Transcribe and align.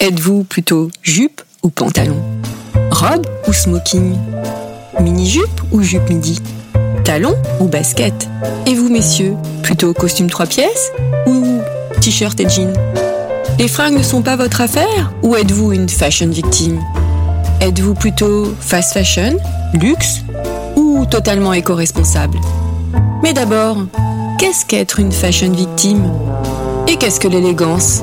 Êtes-vous 0.00 0.44
plutôt 0.44 0.90
jupe 1.02 1.40
ou 1.62 1.70
pantalon? 1.70 2.20
Robe 2.90 3.26
ou 3.46 3.52
smoking? 3.52 4.16
Mini-jupe 5.00 5.62
ou 5.72 5.82
jupe 5.82 6.08
midi? 6.10 6.40
Talon 7.04 7.34
ou 7.60 7.68
basket? 7.68 8.28
Et 8.66 8.74
vous, 8.74 8.88
messieurs, 8.90 9.34
plutôt 9.62 9.94
costume 9.94 10.28
trois 10.28 10.46
pièces 10.46 10.90
ou 11.26 11.60
t-shirt 12.00 12.38
et 12.40 12.48
jean 12.48 12.72
Les 13.58 13.68
fringues 13.68 13.96
ne 13.98 14.02
sont 14.02 14.20
pas 14.22 14.36
votre 14.36 14.60
affaire 14.60 15.12
ou 15.22 15.36
êtes-vous 15.36 15.72
une 15.72 15.88
fashion 15.88 16.28
victime? 16.28 16.80
Êtes-vous 17.60 17.94
plutôt 17.94 18.52
fast 18.60 18.92
fashion, 18.92 19.36
luxe 19.74 20.22
ou 20.76 21.06
totalement 21.06 21.52
éco-responsable? 21.52 22.38
Mais 23.22 23.32
d'abord, 23.32 23.78
qu'est-ce 24.38 24.66
qu'être 24.66 24.98
une 24.98 25.12
fashion 25.12 25.52
victime? 25.52 26.12
Et 26.88 26.96
qu'est-ce 26.96 27.20
que 27.20 27.28
l'élégance? 27.28 28.02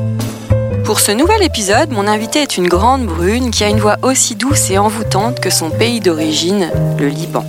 Pour 0.91 0.99
ce 0.99 1.13
nouvel 1.13 1.41
épisode, 1.41 1.89
mon 1.91 2.05
invité 2.05 2.41
est 2.41 2.57
une 2.57 2.67
grande 2.67 3.05
brune 3.05 3.49
qui 3.49 3.63
a 3.63 3.69
une 3.69 3.79
voix 3.79 3.95
aussi 4.01 4.35
douce 4.35 4.69
et 4.71 4.77
envoûtante 4.77 5.39
que 5.39 5.49
son 5.49 5.69
pays 5.69 6.01
d'origine, 6.01 6.69
le 6.99 7.07
Liban. 7.07 7.45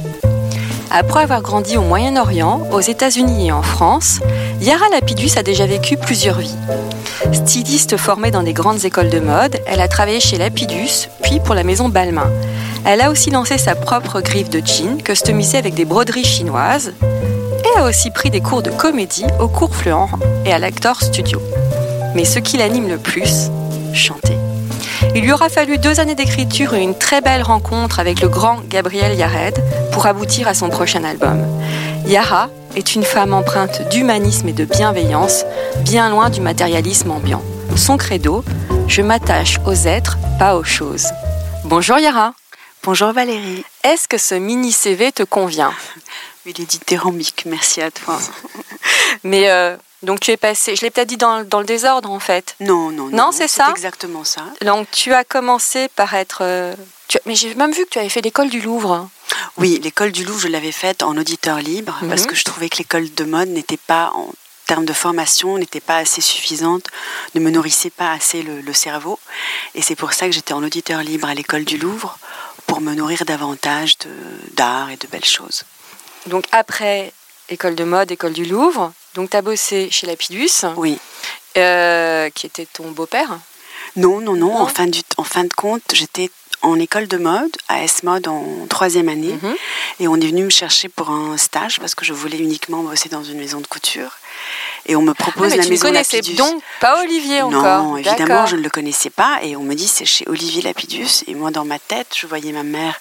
Après 0.92 1.24
avoir 1.24 1.42
grandi 1.42 1.76
au 1.76 1.82
Moyen-Orient, 1.82 2.68
aux 2.70 2.80
États-Unis 2.80 3.48
et 3.48 3.52
en 3.52 3.62
France, 3.62 4.20
Yara 4.60 4.88
Lapidus 4.92 5.32
a 5.36 5.42
déjà 5.42 5.66
vécu 5.66 5.96
plusieurs 5.96 6.38
vies. 6.38 6.54
Styliste 7.32 7.96
formée 7.96 8.30
dans 8.30 8.44
des 8.44 8.52
grandes 8.52 8.84
écoles 8.84 9.10
de 9.10 9.18
mode, 9.18 9.58
elle 9.66 9.80
a 9.80 9.88
travaillé 9.88 10.20
chez 10.20 10.38
Lapidus, 10.38 11.08
puis 11.20 11.40
pour 11.40 11.56
la 11.56 11.64
maison 11.64 11.88
Balmain. 11.88 12.30
Elle 12.84 13.00
a 13.00 13.10
aussi 13.10 13.30
lancé 13.30 13.58
sa 13.58 13.74
propre 13.74 14.20
griffe 14.20 14.50
de 14.50 14.64
jeans, 14.64 15.02
customisée 15.02 15.58
avec 15.58 15.74
des 15.74 15.84
broderies 15.84 16.22
chinoises, 16.22 16.92
et 17.02 17.80
a 17.80 17.88
aussi 17.88 18.12
pris 18.12 18.30
des 18.30 18.40
cours 18.40 18.62
de 18.62 18.70
comédie 18.70 19.27
au 19.40 19.48
cours 19.48 19.74
Fluent 19.74 20.06
et 20.46 20.52
à 20.52 20.60
l'Actor 20.60 21.02
Studio. 21.02 21.42
Mais 22.14 22.24
ce 22.24 22.38
qui 22.38 22.56
l'anime 22.56 22.88
le 22.88 22.98
plus, 22.98 23.50
chanter. 23.94 24.36
Il 25.14 25.22
lui 25.22 25.32
aura 25.32 25.48
fallu 25.48 25.78
deux 25.78 26.00
années 26.00 26.14
d'écriture 26.14 26.74
et 26.74 26.82
une 26.82 26.96
très 26.96 27.20
belle 27.20 27.42
rencontre 27.42 27.98
avec 27.98 28.20
le 28.20 28.28
grand 28.28 28.60
Gabriel 28.68 29.16
Yared 29.16 29.58
pour 29.92 30.06
aboutir 30.06 30.48
à 30.48 30.55
son 30.55 30.68
prochain 30.68 31.05
album. 31.05 31.44
Yara 32.06 32.48
est 32.77 32.94
une 32.94 33.05
femme 33.05 33.34
empreinte 33.34 33.88
d'humanisme 33.90 34.48
et 34.48 34.52
de 34.52 34.64
bienveillance, 34.64 35.44
bien 35.80 36.11
loin 36.11 36.30
du 36.30 36.40
matérialisme 36.40 37.11
ambiant. 37.11 37.42
Son 37.77 37.96
credo, 37.96 38.44
je 38.89 39.02
m'attache 39.02 39.58
aux 39.67 39.74
êtres, 39.74 40.18
pas 40.39 40.56
aux 40.56 40.64
choses. 40.64 41.08
Bonjour 41.64 41.98
Yara. 41.98 42.34
Bonjour 42.84 43.12
Valérie. 43.12 43.64
Est-ce 43.84 44.08
que 44.08 44.18
ce 44.18 44.34
mini 44.34 44.73
CV 44.73 45.12
te 45.12 45.23
convient? 45.23 45.73
Il 46.44 46.61
est 46.61 46.64
dithyrambique, 46.64 47.44
merci 47.46 47.80
à 47.80 47.90
toi. 47.90 48.18
Mais 49.24 49.50
euh, 49.50 49.77
donc 50.02 50.20
tu 50.20 50.30
es 50.30 50.36
passé, 50.36 50.74
je 50.77 50.83
l'ai 50.83 50.90
peut-être 50.90 51.08
dit 51.08 51.17
dans, 51.17 51.45
dans, 51.45 51.61
le 51.61 51.67
désordre 51.67 52.11
en 52.11 52.20
fait. 52.20 52.57
Non, 52.61 52.90
non, 52.90 53.08
non. 53.08 53.17
Non, 53.17 53.33
c'est 53.33 53.48
ça 53.48 53.68
exactement 53.70 54.24
ça. 54.24 54.45
Donc 54.64 54.89
tu 54.90 55.13
as 55.13 55.24
commencé 55.24 55.89
par 55.89 56.14
être... 56.14 56.39
Euh, 56.42 56.74
tu, 57.08 57.18
mais 57.27 57.35
j'ai 57.35 57.55
même 57.55 57.73
vu 57.73 57.85
que 57.85 57.90
tu 57.90 57.98
avais 57.98 58.08
fait 58.08 58.20
l'école 58.20 58.48
du 58.48 58.61
Louvre. 58.61 59.08
Oui, 59.58 59.80
l'école 59.83 60.12
du 60.12 60.24
Louvre, 60.24 60.41
je 60.41 60.48
l'avais 60.48 60.73
faite 60.73 61.02
en 61.02 61.17
auditeur 61.17 61.58
libre 61.58 61.98
Mhm. 62.02 62.08
parce 62.08 62.27
que 62.27 62.35
je 62.35 62.45
trouvais 62.45 62.68
que 62.68 62.79
l'école 62.79 63.12
de 63.12 63.24
mode 63.24 63.48
n'était 63.48 63.77
pas, 63.77 64.11
en 64.14 64.30
termes 64.67 64.85
de 64.85 64.92
formation, 64.92 65.58
n'était 65.58 65.80
pas 65.80 65.96
assez 65.98 66.20
suffisante, 66.20 66.86
ne 67.35 67.41
me 67.41 67.51
nourrissait 67.51 67.91
pas 67.91 68.12
assez 68.12 68.42
le, 68.42 68.61
le 68.61 68.73
cerveau. 68.73 69.18
Et 69.74 69.83
c'est 69.83 69.96
pour 69.96 70.12
ça 70.14 70.27
que 70.27 70.33
j'étais 70.33 70.52
en 70.55 70.62
auditeur 70.62 71.02
libre 71.02 71.29
à 71.29 71.35
l'école 71.35 71.64
du 71.64 71.79
Louvre 71.79 72.18
pour 72.67 72.80
me 72.80 72.95
nourrir 72.95 73.24
davantage 73.24 73.96
d'art 74.55 74.91
et 74.91 74.96
de 74.96 75.07
belles 75.07 75.24
choses. 75.24 75.64
Donc 76.27 76.45
après 76.52 77.12
école 77.48 77.74
de 77.74 77.85
mode, 77.85 78.11
école 78.11 78.33
du 78.33 78.45
Louvre, 78.45 78.92
donc 79.14 79.30
tu 79.30 79.36
as 79.36 79.42
bossé 79.42 79.89
chez 79.90 80.06
Lapidus, 80.06 80.64
Oui. 80.77 80.98
euh, 81.56 82.30
qui 82.30 82.46
était 82.46 82.67
ton 82.73 82.90
beau-père? 82.90 83.39
Non, 83.96 84.20
non, 84.20 84.34
non. 84.34 84.46
Non. 84.55 84.61
En, 84.61 84.67
fin 84.67 84.86
du- 84.86 85.02
en 85.17 85.24
fin 85.24 85.45
de 85.45 85.52
compte, 85.52 85.83
j'étais 85.92 86.30
en 86.62 86.78
école 86.78 87.08
de 87.08 87.17
mode, 87.18 87.50
à 87.68 87.83
S-Mode 87.83 88.28
en 88.28 88.45
troisième 88.68 89.08
année. 89.08 89.36
Mhm. 89.42 89.55
Et 90.00 90.06
on 90.08 90.14
est 90.17 90.27
venu 90.28 90.45
me 90.45 90.50
chercher 90.50 90.89
pour 90.89 91.11
un 91.11 91.36
stage 91.36 91.80
parce 91.80 91.95
que 91.96 92.05
je 92.05 92.12
voulais 92.12 92.39
uniquement 92.39 92.83
bosser 92.84 93.08
dans 93.08 93.24
une 93.24 93.39
maison 93.39 93.61
de 93.61 93.67
couture. 93.67 94.12
Et 94.86 94.95
on 94.95 95.02
me 95.02 95.11
Ah, 95.11 95.14
propose 95.14 95.50
mais 95.50 95.56
la 95.56 95.64
tu 95.64 95.73
ne 95.73 95.77
connaissais 95.79 96.18
Lapidus. 96.18 96.36
donc 96.36 96.62
pas 96.80 97.00
Olivier 97.02 97.42
encore. 97.42 97.83
Non, 97.83 97.96
évidemment, 97.96 98.46
je 98.46 98.55
ne 98.56 98.62
le 98.62 98.70
connaissais 98.70 99.11
pas. 99.11 99.40
Et 99.42 99.56
on 99.56 99.62
me 99.64 99.74
dit 99.74 99.89
c'est 99.89 100.05
chez 100.05 100.24
Olivier 100.29 100.62
Lapidus. 100.62 101.24
Et 101.27 101.34
moi, 101.34 101.50
dans 101.50 101.64
ma 101.64 101.80
tête, 101.80 102.14
je 102.17 102.27
voyais 102.29 102.52
ma 102.52 102.62
mère 102.62 103.00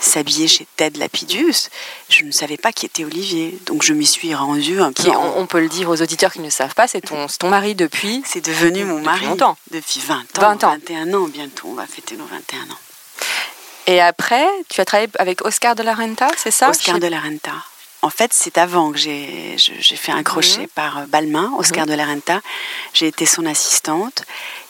s'habiller 0.00 0.48
chez 0.48 0.66
Ted 0.76 0.98
Lapidus. 0.98 1.68
Je 2.08 2.24
ne 2.24 2.32
savais 2.32 2.56
pas 2.56 2.72
qui 2.72 2.86
était 2.86 3.04
Olivier. 3.04 3.58
Donc 3.66 3.82
je 3.82 3.92
m'y 3.92 4.06
suis 4.06 4.34
rendue 4.34 4.80
un 4.80 4.92
peu. 4.92 5.02
Qui, 5.04 5.10
en- 5.10 5.34
on, 5.36 5.46
peut 5.46 5.60
le 5.60 5.68
dire 5.68 5.88
aux 5.90 6.00
auditeurs 6.02 6.32
qui 6.32 6.40
ne 6.40 6.44
le 6.46 6.50
savent 6.50 6.74
pas, 6.74 6.88
c'est 6.88 7.00
ton, 7.02 7.48
mari 7.48 7.74
depuis. 7.74 8.22
C'est 8.26 8.44
devenu 8.44 8.84
mon 8.84 8.94
Depuis 8.96 9.04
mari. 9.06 9.26
longtemps. 9.26 9.56
Depuis 9.70 10.00
20 10.00 10.14
ans. 10.16 10.22
20 10.40 10.64
ans. 10.64 10.70
21 10.70 11.14
ans 11.14 11.28
bientôt. 11.28 11.68
On 11.70 11.74
va 11.74 11.86
fêter 11.86 12.16
nos 12.16 12.24
21 12.26 12.62
ans. 12.72 12.78
Et 13.86 14.00
après, 14.00 14.46
tu 14.68 14.80
as 14.80 14.84
travaillé 14.84 15.10
avec 15.18 15.44
Oscar 15.44 15.74
de 15.74 15.82
la 15.82 15.94
Renta, 15.94 16.28
c'est 16.36 16.50
ça? 16.50 16.70
Oscar 16.70 16.98
de 17.00 17.06
la 17.06 17.18
Renta. 17.20 17.52
En 18.02 18.10
fait, 18.10 18.32
c'est 18.32 18.56
avant 18.56 18.92
que 18.92 18.98
j'ai 18.98 19.56
fait 19.58 20.12
un 20.12 20.22
crochet 20.22 20.60
Mhm. 20.62 20.66
par 20.74 20.98
euh, 20.98 21.06
Balmain, 21.08 21.52
Oscar 21.58 21.84
de 21.86 21.92
la 21.94 22.06
Renta. 22.06 22.40
J'ai 22.94 23.08
été 23.08 23.26
son 23.26 23.44
assistante. 23.46 24.22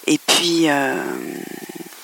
Et 0.07 0.19
puis, 0.19 0.69
euh, 0.69 0.95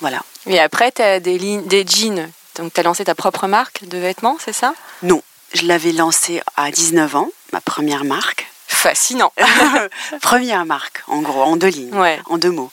voilà. 0.00 0.20
Et 0.46 0.60
après, 0.60 0.92
tu 0.92 1.02
as 1.02 1.18
des, 1.18 1.38
lignes, 1.38 1.64
des 1.66 1.84
jeans. 1.86 2.30
Donc, 2.58 2.72
tu 2.72 2.80
as 2.80 2.82
lancé 2.82 3.04
ta 3.04 3.14
propre 3.14 3.46
marque 3.46 3.84
de 3.86 3.98
vêtements, 3.98 4.36
c'est 4.42 4.52
ça? 4.52 4.74
Non, 5.02 5.22
je 5.52 5.66
l'avais 5.66 5.92
lancé 5.92 6.40
à 6.56 6.70
19 6.70 7.16
ans, 7.16 7.28
ma 7.52 7.60
première 7.60 8.04
marque. 8.04 8.46
Fascinant. 8.68 9.32
première 10.22 10.64
marque, 10.66 11.02
en 11.06 11.20
gros, 11.22 11.42
en 11.42 11.56
deux 11.56 11.68
lignes, 11.68 11.94
Ouais. 11.94 12.18
en 12.26 12.36
deux 12.38 12.50
mots. 12.50 12.70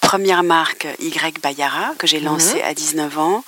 Première 0.00 0.42
marque 0.42 0.86
Y 1.00 1.40
Bayara, 1.40 1.94
que 1.98 2.06
j'ai 2.06 2.20
lancée 2.20 2.62
à 2.62 2.74
19 2.74 3.18
ans. 3.18 3.44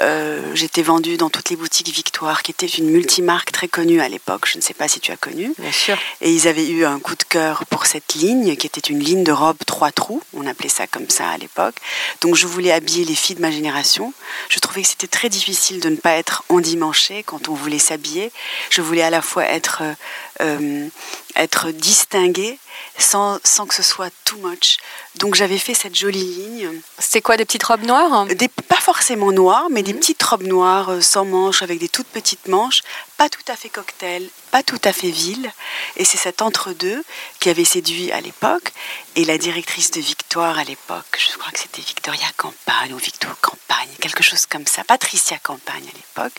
Euh, 0.00 0.54
J'étais 0.54 0.82
vendue 0.82 1.16
dans 1.16 1.30
toutes 1.30 1.50
les 1.50 1.56
boutiques 1.56 1.88
Victoire, 1.88 2.42
qui 2.42 2.50
était 2.50 2.66
une 2.66 2.90
multimarque 2.90 3.52
très 3.52 3.68
connue 3.68 4.00
à 4.00 4.08
l'époque. 4.08 4.46
Je 4.46 4.56
ne 4.56 4.62
sais 4.62 4.74
pas 4.74 4.88
si 4.88 5.00
tu 5.00 5.12
as 5.12 5.16
connu. 5.16 5.52
Bien 5.58 5.72
sûr. 5.72 5.96
Et 6.20 6.32
ils 6.32 6.48
avaient 6.48 6.68
eu 6.68 6.84
un 6.84 6.98
coup 6.98 7.14
de 7.14 7.22
cœur 7.22 7.64
pour 7.66 7.86
cette 7.86 8.14
ligne, 8.14 8.56
qui 8.56 8.66
était 8.66 8.80
une 8.80 9.00
ligne 9.00 9.24
de 9.24 9.32
robe 9.32 9.58
trois 9.66 9.92
trous. 9.92 10.22
On 10.34 10.46
appelait 10.46 10.68
ça 10.68 10.86
comme 10.86 11.08
ça 11.10 11.28
à 11.28 11.38
l'époque. 11.38 11.76
Donc 12.20 12.34
je 12.34 12.46
voulais 12.46 12.72
habiller 12.72 13.04
les 13.04 13.14
filles 13.14 13.36
de 13.36 13.40
ma 13.40 13.50
génération. 13.50 14.12
Je 14.48 14.58
trouvais 14.58 14.82
que 14.82 14.88
c'était 14.88 15.06
très 15.06 15.28
difficile 15.28 15.80
de 15.80 15.88
ne 15.90 15.96
pas 15.96 16.12
être 16.12 16.44
endimanchée 16.48 17.22
quand 17.22 17.48
on 17.48 17.54
voulait 17.54 17.78
s'habiller. 17.78 18.32
Je 18.70 18.82
voulais 18.82 19.02
à 19.02 19.10
la 19.10 19.22
fois 19.22 19.44
être, 19.44 19.82
euh, 19.82 19.94
euh, 20.42 20.88
être 21.36 21.70
distinguée 21.70 22.58
sans, 22.98 23.38
sans 23.44 23.66
que 23.66 23.74
ce 23.74 23.82
soit 23.82 24.10
too 24.24 24.36
much. 24.42 24.78
Donc 25.16 25.34
j'avais 25.34 25.58
fait 25.58 25.74
cette 25.74 25.94
jolie 25.94 26.24
ligne. 26.24 26.80
C'était 26.98 27.20
quoi, 27.20 27.36
des 27.36 27.44
petites 27.44 27.64
robes 27.64 27.84
noires? 27.84 28.26
Des, 28.26 28.48
pas 28.48 28.80
forcément 28.80 29.32
noires, 29.32 29.66
mais 29.70 29.82
des 29.82 29.94
petites 29.94 30.22
robes 30.22 30.44
noires 30.44 30.90
euh, 30.90 31.00
sans 31.00 31.24
manches, 31.24 31.62
avec 31.62 31.78
des 31.78 31.88
toutes 31.88 32.06
petites 32.08 32.48
manches, 32.48 32.82
pas 33.20 33.28
tout 33.28 33.52
à 33.52 33.54
fait 33.54 33.68
cocktail, 33.68 34.26
pas 34.50 34.62
tout 34.62 34.80
à 34.82 34.94
fait 34.94 35.10
ville. 35.10 35.52
Et 35.98 36.06
c'est 36.06 36.16
cet 36.16 36.40
entre-deux 36.40 37.04
qui 37.38 37.50
avait 37.50 37.66
séduit 37.66 38.10
à 38.12 38.22
l'époque. 38.22 38.72
Et 39.14 39.26
la 39.26 39.36
directrice 39.36 39.90
de 39.90 40.00
Victoire 40.00 40.58
à 40.58 40.64
l'époque, 40.64 41.18
je 41.18 41.36
crois 41.36 41.52
que 41.52 41.58
c'était 41.58 41.82
Victoria 41.82 42.26
Campagne 42.38 42.94
ou 42.94 42.96
Victor 42.96 43.38
Campagne, 43.42 43.90
quelque 44.00 44.22
chose 44.22 44.46
comme 44.46 44.66
ça, 44.66 44.84
Patricia 44.84 45.36
Campagne 45.36 45.84
à 45.86 45.96
l'époque, 45.98 46.32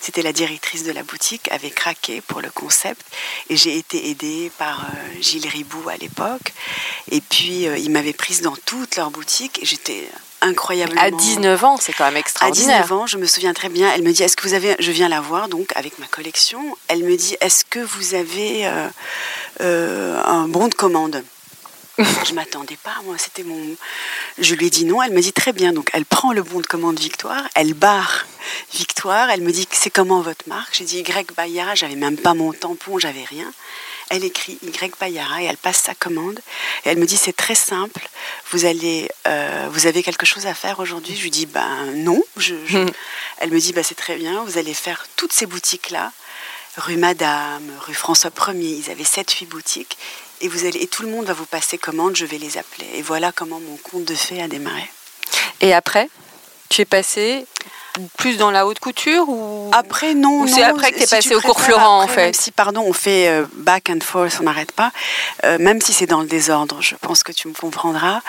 c'était 0.00 0.22
la 0.22 0.32
directrice 0.32 0.84
de 0.84 0.92
la 0.92 1.02
boutique, 1.02 1.50
avait 1.50 1.72
craqué 1.72 2.20
pour 2.20 2.40
le 2.40 2.50
concept. 2.50 3.04
Et 3.48 3.56
j'ai 3.56 3.76
été 3.76 4.08
aidée 4.08 4.52
par 4.58 4.84
euh, 4.84 5.20
Gilles 5.20 5.48
Ribou 5.48 5.88
à 5.88 5.96
l'époque. 5.96 6.52
Et 7.10 7.20
puis, 7.20 7.66
euh, 7.66 7.76
ils 7.78 7.90
m'avaient 7.90 8.12
prise 8.12 8.42
dans 8.42 8.54
toutes 8.64 8.94
leurs 8.94 9.10
boutiques 9.10 9.60
et 9.60 9.66
j'étais 9.66 10.08
incroyablement. 10.42 11.00
À 11.00 11.10
19 11.10 11.64
ans, 11.64 11.76
c'est 11.80 11.92
quand 11.92 12.04
même 12.04 12.16
À 12.16 12.20
extraordinaire. 12.20 12.82
19 12.82 12.92
ans, 12.92 13.06
je 13.06 13.18
me 13.18 13.26
souviens 13.26 13.54
très 13.54 13.68
bien, 13.68 13.90
elle 13.94 14.02
me 14.02 14.12
dit, 14.12 14.22
est-ce 14.22 14.36
que 14.36 14.46
vous 14.46 14.54
avez, 14.54 14.76
je 14.78 14.90
viens 14.90 15.08
la 15.08 15.20
voir 15.20 15.48
donc 15.48 15.72
avec 15.76 15.98
ma 15.98 16.06
collection, 16.06 16.76
elle 16.88 17.04
me 17.04 17.16
dit, 17.16 17.36
est-ce 17.40 17.64
que 17.64 17.78
vous 17.78 18.14
avez 18.14 18.66
euh, 18.66 18.88
euh, 19.60 20.22
un 20.24 20.48
bon 20.48 20.68
de 20.68 20.74
commande? 20.74 21.22
Je 21.98 22.32
m'attendais 22.32 22.78
pas, 22.82 22.94
moi, 23.04 23.16
c'était 23.18 23.42
mon... 23.42 23.76
Je 24.38 24.54
lui 24.54 24.66
ai 24.66 24.70
dit 24.70 24.86
non, 24.86 25.02
elle 25.02 25.12
me 25.12 25.20
dit 25.20 25.34
très 25.34 25.52
bien, 25.52 25.74
donc 25.74 25.90
elle 25.92 26.06
prend 26.06 26.32
le 26.32 26.42
bon 26.42 26.60
de 26.60 26.66
commande 26.66 26.98
Victoire, 26.98 27.42
elle 27.54 27.74
barre 27.74 28.24
Victoire, 28.72 29.28
elle 29.28 29.42
me 29.42 29.52
dit, 29.52 29.68
c'est 29.70 29.90
comment 29.90 30.22
votre 30.22 30.48
marque? 30.48 30.74
J'ai 30.74 30.84
dit 30.84 31.00
Y 31.00 31.32
Bayara, 31.36 31.74
j'avais 31.74 31.94
même 31.94 32.16
pas 32.16 32.32
mon 32.32 32.52
tampon, 32.52 32.98
j'avais 32.98 33.24
rien. 33.24 33.52
Elle 34.14 34.24
écrit 34.24 34.58
Y 34.62 34.92
Bayara 35.00 35.42
et 35.42 35.46
elle 35.46 35.56
passe 35.56 35.78
sa 35.78 35.94
commande. 35.94 36.38
Et 36.84 36.90
elle 36.90 36.98
me 36.98 37.06
dit 37.06 37.16
c'est 37.16 37.32
très 37.34 37.54
simple. 37.54 38.06
Vous 38.50 38.66
allez, 38.66 39.08
euh, 39.26 39.68
vous 39.72 39.86
avez 39.86 40.02
quelque 40.02 40.26
chose 40.26 40.44
à 40.46 40.52
faire 40.52 40.80
aujourd'hui? 40.80 41.16
Je 41.16 41.22
lui 41.22 41.30
dis 41.30 41.46
ben 41.46 41.86
non. 41.94 42.22
Je, 42.36 42.54
je- 42.66 42.76
Mhm. 42.78 42.90
Elle 43.38 43.50
me 43.50 43.58
dit 43.58 43.72
bah 43.72 43.82
c'est 43.82 43.94
très 43.94 44.16
bien. 44.16 44.44
Vous 44.44 44.58
allez 44.58 44.74
faire 44.74 45.06
toutes 45.16 45.32
ces 45.32 45.46
boutiques 45.46 45.88
là, 45.90 46.12
rue 46.76 46.98
Madame, 46.98 47.62
rue 47.86 47.94
François 47.94 48.30
1er. 48.30 48.82
Ils 48.84 48.90
avaient 48.90 49.02
7-8 49.04 49.46
boutiques 49.46 49.96
et 50.42 50.48
vous 50.48 50.66
allez 50.66 50.80
et 50.82 50.88
tout 50.88 51.02
le 51.04 51.08
monde 51.08 51.24
va 51.24 51.32
vous 51.32 51.46
passer 51.46 51.78
commande. 51.78 52.14
Je 52.14 52.26
vais 52.26 52.38
les 52.38 52.58
appeler. 52.58 52.86
Et 52.94 53.00
voilà 53.02 53.32
comment 53.32 53.60
mon 53.60 53.78
conte 53.78 54.04
de 54.04 54.14
fées 54.14 54.42
a 54.42 54.48
démarré. 54.48 54.88
Et 55.62 55.72
après, 55.72 56.10
tu 56.68 56.82
es 56.82 56.84
passé 56.84 57.46
plus 58.16 58.36
dans 58.36 58.50
la 58.50 58.66
haute 58.66 58.78
couture 58.80 59.28
ou 59.28 59.70
Après, 59.72 60.14
non. 60.14 60.40
Ou 60.42 60.46
c'est 60.46 60.60
non, 60.60 60.68
après 60.68 60.92
que 60.92 61.00
si 61.00 61.06
passé 61.06 61.28
tu 61.28 61.34
au 61.34 61.40
cours 61.40 61.60
Florent, 61.60 62.02
en 62.02 62.08
fait. 62.08 62.24
Même 62.24 62.34
si, 62.34 62.50
pardon, 62.50 62.82
on 62.86 62.92
fait 62.92 63.28
euh, 63.28 63.44
back 63.54 63.90
and 63.90 64.00
forth, 64.02 64.38
on 64.40 64.44
n'arrête 64.44 64.72
pas. 64.72 64.90
euh, 65.44 65.58
même 65.58 65.80
si 65.80 65.92
c'est 65.92 66.06
dans 66.06 66.20
le 66.20 66.26
désordre, 66.26 66.78
je 66.80 66.94
pense 67.00 67.22
que 67.22 67.32
tu 67.32 67.48
me 67.48 67.54
comprendras. 67.54 68.20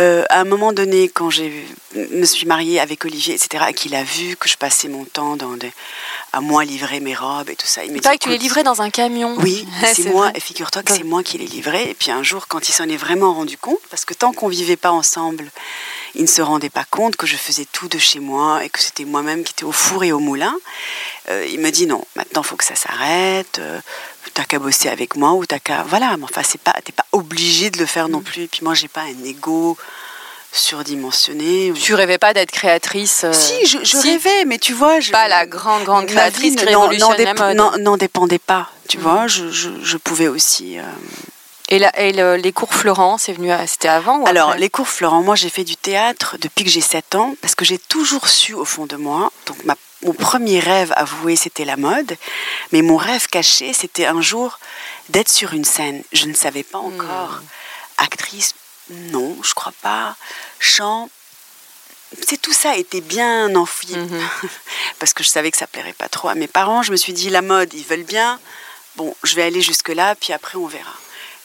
Euh, 0.00 0.24
à 0.30 0.40
un 0.40 0.44
moment 0.44 0.72
donné, 0.72 1.08
quand 1.08 1.30
je 1.30 1.44
me 1.94 2.24
suis 2.24 2.46
mariée 2.46 2.80
avec 2.80 3.04
Olivier, 3.04 3.34
etc., 3.34 3.64
et 3.68 3.74
qu'il 3.74 3.94
a 3.94 4.04
vu 4.04 4.36
que 4.36 4.48
je 4.48 4.56
passais 4.56 4.88
mon 4.88 5.04
temps 5.04 5.36
dans 5.36 5.56
des, 5.56 5.72
à 6.32 6.40
moi 6.40 6.64
livrer 6.64 7.00
mes 7.00 7.14
robes 7.14 7.50
et 7.50 7.56
tout 7.56 7.66
ça, 7.66 7.84
il 7.84 7.92
me 7.92 7.98
dit 7.98 8.08
que 8.08 8.16
tu 8.16 8.28
les 8.28 8.38
livrais 8.38 8.62
dans 8.62 8.82
un 8.82 8.90
camion. 8.90 9.34
oui, 9.38 9.66
c'est 9.94 10.10
moi, 10.10 10.30
et 10.34 10.40
figure-toi 10.40 10.82
que 10.82 10.92
c'est 10.92 11.04
moi 11.04 11.22
qui 11.22 11.38
les 11.38 11.46
livrais. 11.46 11.90
Et 11.90 11.94
puis 11.94 12.10
un 12.10 12.22
jour, 12.22 12.46
quand 12.48 12.68
il 12.68 12.72
s'en 12.72 12.88
est 12.88 12.96
vraiment 12.96 13.34
rendu 13.34 13.56
compte, 13.58 13.80
parce 13.90 14.04
que 14.04 14.14
tant 14.14 14.32
qu'on 14.32 14.48
vivait 14.48 14.76
pas 14.76 14.90
ensemble, 14.92 15.50
il 16.14 16.22
ne 16.22 16.26
se 16.26 16.40
rendait 16.42 16.70
pas 16.70 16.84
compte 16.90 17.16
que 17.16 17.26
je 17.26 17.36
faisais 17.36 17.66
tout 17.72 17.88
de 17.88 17.98
chez 17.98 18.20
moi 18.20 18.64
et 18.64 18.68
que 18.70 18.80
c'était 18.80 19.04
moi-même 19.04 19.44
qui 19.44 19.52
étais 19.52 19.64
au 19.64 19.72
four 19.72 20.04
et 20.04 20.12
au 20.12 20.18
moulin. 20.18 20.54
Euh, 21.28 21.46
il 21.50 21.60
me 21.60 21.70
dit 21.70 21.86
non, 21.86 22.04
maintenant 22.16 22.42
il 22.42 22.46
faut 22.46 22.56
que 22.56 22.64
ça 22.64 22.74
s'arrête. 22.76 23.58
Euh, 23.58 23.78
t'as 24.34 24.44
qu'à 24.44 24.58
bosser 24.58 24.88
avec 24.88 25.16
moi 25.16 25.32
ou 25.32 25.46
t'as 25.46 25.58
qu'à 25.58 25.82
voilà. 25.88 26.16
Mais 26.16 26.24
enfin, 26.24 26.42
c'est 26.44 26.60
pas, 26.60 26.74
t'es 26.84 26.92
pas 26.92 27.06
obligé 27.12 27.70
de 27.70 27.78
le 27.78 27.86
faire 27.86 28.08
Mm. 28.08 28.12
non 28.12 28.20
plus. 28.20 28.42
Et 28.42 28.48
puis 28.48 28.60
moi, 28.62 28.74
j'ai 28.74 28.88
pas 28.88 29.02
un 29.02 29.24
ego 29.24 29.76
surdimensionné. 30.52 31.72
Tu 31.74 31.94
rêvais 31.94 32.18
pas 32.18 32.32
d'être 32.34 32.50
créatrice 32.50 33.24
euh, 33.24 33.32
Si, 33.32 33.66
je, 33.66 33.78
je 33.80 33.96
si. 33.96 34.10
rêvais, 34.10 34.44
mais 34.46 34.58
tu 34.58 34.72
vois, 34.72 34.98
je, 35.00 35.12
Pas 35.12 35.28
la 35.28 35.46
grande, 35.46 35.84
grande 35.84 36.06
créatrice 36.06 36.56
qui 36.56 36.64
n'en- 36.64 36.82
révolutionne 36.88 37.10
n'en 37.10 37.24
la 37.24 37.34
dép- 37.34 37.38
mode. 37.38 37.56
n'en- 37.56 37.78
n'en 37.78 37.96
dépendait 37.96 38.38
pas. 38.38 38.70
Tu 38.88 38.98
Mm. 38.98 39.00
vois, 39.02 39.26
je, 39.26 39.50
je, 39.50 39.68
je 39.82 39.96
pouvais 39.98 40.28
aussi. 40.28 40.78
Et, 41.70 41.78
la- 41.78 41.98
et 42.00 42.12
le- 42.12 42.36
les 42.36 42.52
cours 42.52 42.72
Florent, 42.74 43.18
c'est 43.18 43.32
venu, 43.34 43.50
à- 43.52 43.66
c'était 43.66 43.88
avant 43.88 44.18
ou 44.20 44.26
Alors, 44.26 44.54
les 44.54 44.70
cours 44.70 44.88
Florent, 44.88 45.22
moi 45.22 45.34
j'ai 45.36 45.50
fait 45.50 45.64
du 45.64 45.76
théâtre 45.76 46.36
depuis 46.40 46.64
que 46.64 46.70
j'ai 46.70 46.80
7 46.80 47.14
ans, 47.14 47.34
parce 47.42 47.54
que 47.54 47.64
j'ai 47.64 47.78
toujours 47.78 48.28
su 48.28 48.54
au 48.54 48.64
fond 48.64 48.86
de 48.86 48.96
moi, 48.96 49.30
donc 49.46 49.62
ma- 49.64 49.76
mon 50.02 50.14
premier 50.14 50.60
rêve 50.60 50.92
avoué 50.96 51.36
c'était 51.36 51.66
la 51.66 51.76
mode, 51.76 52.16
mais 52.72 52.80
mon 52.82 52.96
rêve 52.96 53.26
caché 53.26 53.72
c'était 53.74 54.06
un 54.06 54.22
jour 54.22 54.58
d'être 55.10 55.28
sur 55.28 55.52
une 55.52 55.64
scène. 55.64 56.02
Je 56.12 56.26
ne 56.26 56.34
savais 56.34 56.62
pas 56.62 56.78
encore. 56.78 57.40
Actrice, 57.98 58.54
non, 58.90 59.36
je 59.42 59.52
crois 59.52 59.74
pas. 59.82 60.16
Chant, 60.60 61.10
c'est 62.26 62.40
tout 62.40 62.52
ça 62.54 62.76
était 62.76 63.02
bien 63.02 63.54
enfoui, 63.56 63.94
Mhm. 63.96 64.20
parce 65.00 65.12
que 65.12 65.22
je 65.22 65.28
savais 65.28 65.50
que 65.50 65.56
ça 65.58 65.66
plairait 65.66 65.92
pas 65.92 66.08
trop 66.08 66.28
à 66.28 66.34
mes 66.34 66.46
parents. 66.48 66.82
Je 66.82 66.92
me 66.92 66.96
suis 66.96 67.12
dit, 67.12 67.28
la 67.28 67.42
mode, 67.42 67.74
ils 67.74 67.84
veulent 67.84 68.04
bien, 68.04 68.40
bon, 68.96 69.14
je 69.22 69.34
vais 69.34 69.42
aller 69.42 69.60
jusque-là, 69.60 70.14
puis 70.14 70.32
après 70.32 70.56
on 70.56 70.66
verra. 70.66 70.94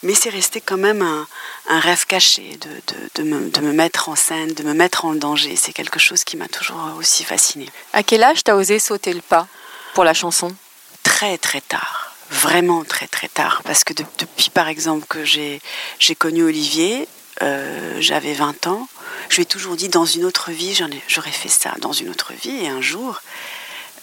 Mais 0.04 0.14
c'est 0.14 0.30
resté 0.30 0.60
quand 0.60 0.76
même 0.76 1.02
un, 1.02 1.26
un 1.68 1.80
rêve 1.80 2.06
caché 2.06 2.56
de, 2.60 2.68
de- 2.68 3.10
de 3.16 3.22
me, 3.28 3.50
de 3.50 3.60
me 3.60 3.72
mettre 3.72 4.08
en 4.08 4.16
scène, 4.16 4.52
de 4.54 4.62
me 4.62 4.74
mettre 4.74 5.04
en 5.04 5.14
danger. 5.14 5.56
C'est 5.56 5.72
quelque 5.72 5.98
chose 5.98 6.24
qui 6.24 6.36
m'a 6.36 6.46
toujours 6.48 6.78
aussi 6.98 7.24
fascinée. 7.24 7.68
À 7.92 8.02
quel 8.02 8.22
âge 8.22 8.44
t'as 8.44 8.54
osé 8.54 8.78
sauter 8.78 9.12
le 9.12 9.22
pas 9.22 9.48
pour 9.94 10.04
la 10.04 10.14
chanson? 10.14 10.54
Très 11.02 11.38
très 11.38 11.60
tard, 11.60 12.14
vraiment 12.30 12.84
très 12.84 13.06
très 13.06 13.28
tard. 13.28 13.62
Parce 13.64 13.82
que 13.84 13.92
de- 13.94 14.04
depuis 14.18 14.50
par 14.50 14.68
exemple 14.68 15.06
que 15.08 15.24
j'ai 15.24 15.60
j'ai 15.98 16.14
connu 16.14 16.42
Olivier, 16.44 17.08
euh, 17.42 17.96
j'avais 18.00 18.34
20 18.34 18.66
ans, 18.66 18.88
je 19.30 19.36
lui 19.36 19.42
ai 19.42 19.46
toujours 19.46 19.76
dit 19.76 19.88
dans 19.88 20.04
une 20.06 20.24
autre 20.24 20.50
vie, 20.50 20.78
j'aurais 21.08 21.30
fait 21.32 21.48
ça 21.48 21.72
dans 21.78 21.92
une 21.92 22.08
autre 22.10 22.32
vie. 22.42 22.64
Et 22.64 22.68
un 22.68 22.80
jour, 22.82 23.20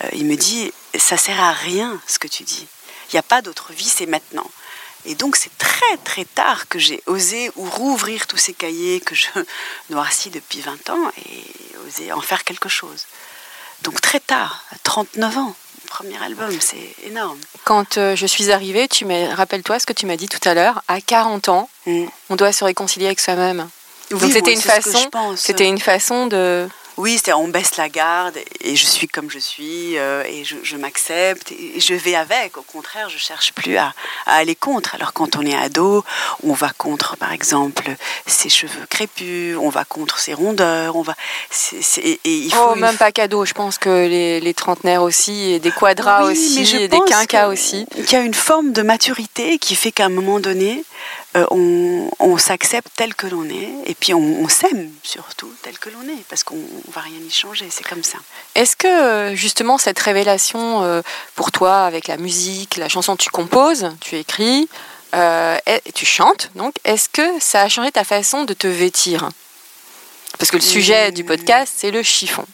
euh, 0.04 0.08
il 0.14 0.26
me 0.26 0.36
dit, 0.36 0.72
ça 0.98 1.16
sert 1.18 1.40
à 1.40 1.52
rien 1.52 2.00
ce 2.08 2.18
que 2.20 2.28
tu 2.28 2.44
dis. 2.44 2.66
Il 3.10 3.16
n'y 3.16 3.20
a 3.20 3.24
pas 3.24 3.42
d'autre 3.42 3.72
vie, 3.74 3.88
c'est 3.90 4.06
maintenant. 4.08 4.50
Et 5.06 5.16
donc 5.16 5.36
c'est 5.36 5.56
très 5.58 5.98
très 6.04 6.26
tard 6.26 6.68
que 6.68 6.78
j'ai 6.80 7.02
osé 7.08 7.52
ou 7.56 7.66
rouvrir 7.70 8.28
tous 8.28 8.38
ces 8.38 8.54
cahiers 8.54 9.00
que 9.00 9.16
je 9.16 9.28
noircis 9.90 10.30
depuis 10.30 10.62
20 10.62 10.90
ans 10.90 11.12
et 11.26 11.44
osé 11.88 12.12
en 12.12 12.22
faire 12.22 12.44
quelque 12.44 12.70
chose. 12.70 13.06
Donc 13.82 14.00
très 14.02 14.20
tard, 14.20 14.64
à 14.72 14.76
39 14.84 15.38
ans, 15.38 15.42
mon 15.44 15.88
premier 15.88 16.24
album, 16.24 16.52
c'est 16.60 16.96
énorme. 17.06 17.40
Quand 17.64 17.98
euh, 17.98 18.16
je 18.16 18.26
suis 18.28 18.52
arrivée, 18.52 18.88
tu 18.88 19.06
rappelle-toi 19.34 19.80
ce 19.80 19.86
que 19.88 19.94
tu 19.94 20.06
m'as 20.06 20.18
dit 20.18 20.30
tout 20.30 20.48
à 20.48 20.54
l'heure, 20.54 20.84
à 20.88 21.02
40 21.02 21.50
ans, 21.50 21.70
Mm. 21.88 22.06
on 22.30 22.36
doit 22.36 22.52
se 22.52 22.64
réconcilier 22.64 23.08
avec 23.08 23.20
soi-même. 23.20 23.68
Oui, 24.12 24.20
Donc 24.20 24.32
c'était 24.32 24.54
une 24.54 24.62
façon, 24.62 25.10
c'était 25.36 25.68
une 25.68 25.80
façon 25.80 26.28
de 26.28 26.70
Oui, 27.02 27.20
c'est 27.24 27.34
on 27.34 27.48
baisse 27.48 27.78
la 27.78 27.90
garde 27.90 28.38
et 28.64 28.76
je 28.76 28.86
suis 28.86 29.08
comme 29.08 29.28
je 29.32 29.40
suis 29.40 29.98
euh, 29.98 30.24
et 30.24 30.44
je, 30.44 30.58
je 30.62 30.78
m'accepte 30.78 31.52
et 31.52 31.80
je 31.80 31.96
vais 31.96 32.14
avec. 32.14 32.58
Au 32.58 32.62
contraire, 32.62 33.10
je 33.10 33.18
cherche 33.18 33.54
plus 33.54 33.76
à, 33.78 33.92
à 34.28 34.36
aller 34.36 34.54
contre. 34.54 34.94
Alors 34.94 35.12
quand 35.12 35.36
on 35.36 35.42
est 35.42 35.56
ado, 35.56 36.06
on 36.44 36.54
va 36.54 36.70
contre, 36.78 37.18
par 37.18 37.32
exemple, 37.32 37.90
ses 38.28 38.50
cheveux 38.50 38.86
crépus, 38.88 39.58
on 39.60 39.70
va 39.70 39.84
contre 39.84 40.20
ses 40.20 40.36
rondeurs, 40.36 40.96
on 40.96 41.02
va. 41.02 41.16
et 41.98 42.20
il 42.24 42.54
faut 42.54 42.70
Oh, 42.74 42.76
même 42.76 42.98
pas 42.98 43.12
cadeau. 43.12 43.46
Je 43.46 43.54
pense 43.54 43.80
que 43.80 43.90
les, 43.90 44.40
les 44.40 44.54
trentenaires 44.54 45.02
aussi, 45.02 45.54
et 45.54 45.60
des 45.60 45.72
quadras 45.72 46.26
Oui, 46.28 46.34
aussi, 46.34 46.76
et 46.76 46.88
des 46.88 47.00
quinquas 47.00 47.48
aussi. 47.48 47.88
Qu'il 48.06 48.14
y 48.14 48.16
a 48.16 48.22
une 48.22 48.36
forme 48.36 48.74
de 48.74 48.84
maturité 48.84 49.58
qui 49.58 49.74
fait 49.76 49.92
qu'à 49.92 50.06
un 50.06 50.10
moment 50.10 50.40
donné, 50.40 50.84
euh, 51.36 51.46
on, 51.52 52.10
on 52.20 52.38
s'accepte 52.38 52.90
tel 52.96 53.16
que 53.16 53.28
l'on 53.28 53.46
est, 53.46 53.70
et 53.86 53.96
puis 53.96 54.14
on, 54.14 54.20
on 54.44 54.50
s'aime 54.50 54.92
surtout 55.04 55.52
tel 55.62 55.78
que 55.80 55.90
l'on 55.90 56.02
est, 56.04 56.24
parce 56.30 56.44
qu'on 56.44 56.56
ne 56.56 56.92
va 56.94 57.02
rien 57.02 57.20
y 57.26 57.32
changer, 57.32 57.68
c'est 57.70 57.88
comme 57.88 58.04
ça. 58.04 58.18
Est-ce 58.56 58.76
que 58.76 58.88
euh, 58.88 59.36
justement 59.36 59.78
cette 59.78 60.00
révélation 60.00 60.84
euh, 60.84 61.02
pour 61.36 61.52
toi 61.52 61.86
avec 61.86 62.08
la 62.08 62.18
musique, 62.18 62.78
la 62.78 62.90
chanson 62.90 63.16
tu 63.16 63.30
composes, 63.30 63.90
tu 64.02 64.18
écris, 64.18 64.68
euh, 65.14 65.58
et 65.66 65.92
tu 65.94 66.06
chantes, 66.06 66.52
donc 66.56 66.76
est-ce 66.84 67.10
que 67.10 67.40
ça 67.40 67.62
a 67.62 67.70
changé 67.70 67.92
ta 67.92 68.04
façon 68.04 68.44
de 68.44 68.54
te 68.54 68.68
vêtir? 68.68 69.30
Parce 70.38 70.52
que 70.52 70.58
le 70.58 70.62
sujet 70.64 71.12
du 71.12 71.24
Mmh. 71.24 71.28
podcast 71.28 71.74
c'est 71.76 71.92
le 71.92 72.04
chiffon. 72.04 72.46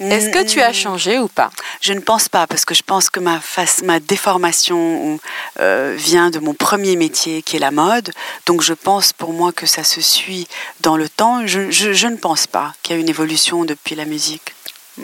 Est-ce 0.00 0.28
que 0.30 0.46
tu 0.46 0.60
as 0.60 0.72
changé 0.72 1.18
ou 1.18 1.28
pas? 1.28 1.50
Je 1.80 1.92
ne 1.92 2.00
pense 2.00 2.28
pas, 2.28 2.46
parce 2.46 2.64
que 2.64 2.74
je 2.74 2.82
pense 2.82 3.10
que 3.10 3.18
ma, 3.20 3.40
face, 3.40 3.82
ma 3.82 3.98
déformation 3.98 5.18
euh, 5.60 5.94
vient 5.98 6.30
de 6.30 6.38
mon 6.38 6.54
premier 6.54 6.94
métier 6.96 7.42
qui 7.42 7.56
est 7.56 7.58
la 7.58 7.70
mode. 7.72 8.12
Donc 8.46 8.62
je 8.62 8.74
pense 8.74 9.12
pour 9.12 9.32
moi 9.32 9.50
que 9.52 9.66
ça 9.66 9.82
se 9.84 10.00
suit 10.00 10.46
dans 10.80 10.96
le 10.96 11.08
temps. 11.08 11.46
Je, 11.46 11.70
je- 11.70 11.92
je 11.92 12.06
ne 12.06 12.16
pense 12.16 12.46
pas 12.46 12.74
qu'il 12.82 12.94
y 12.94 12.98
a 12.98 13.00
une 13.00 13.08
évolution 13.08 13.64
depuis 13.64 13.94
la 13.96 14.04
musique. 14.04 14.54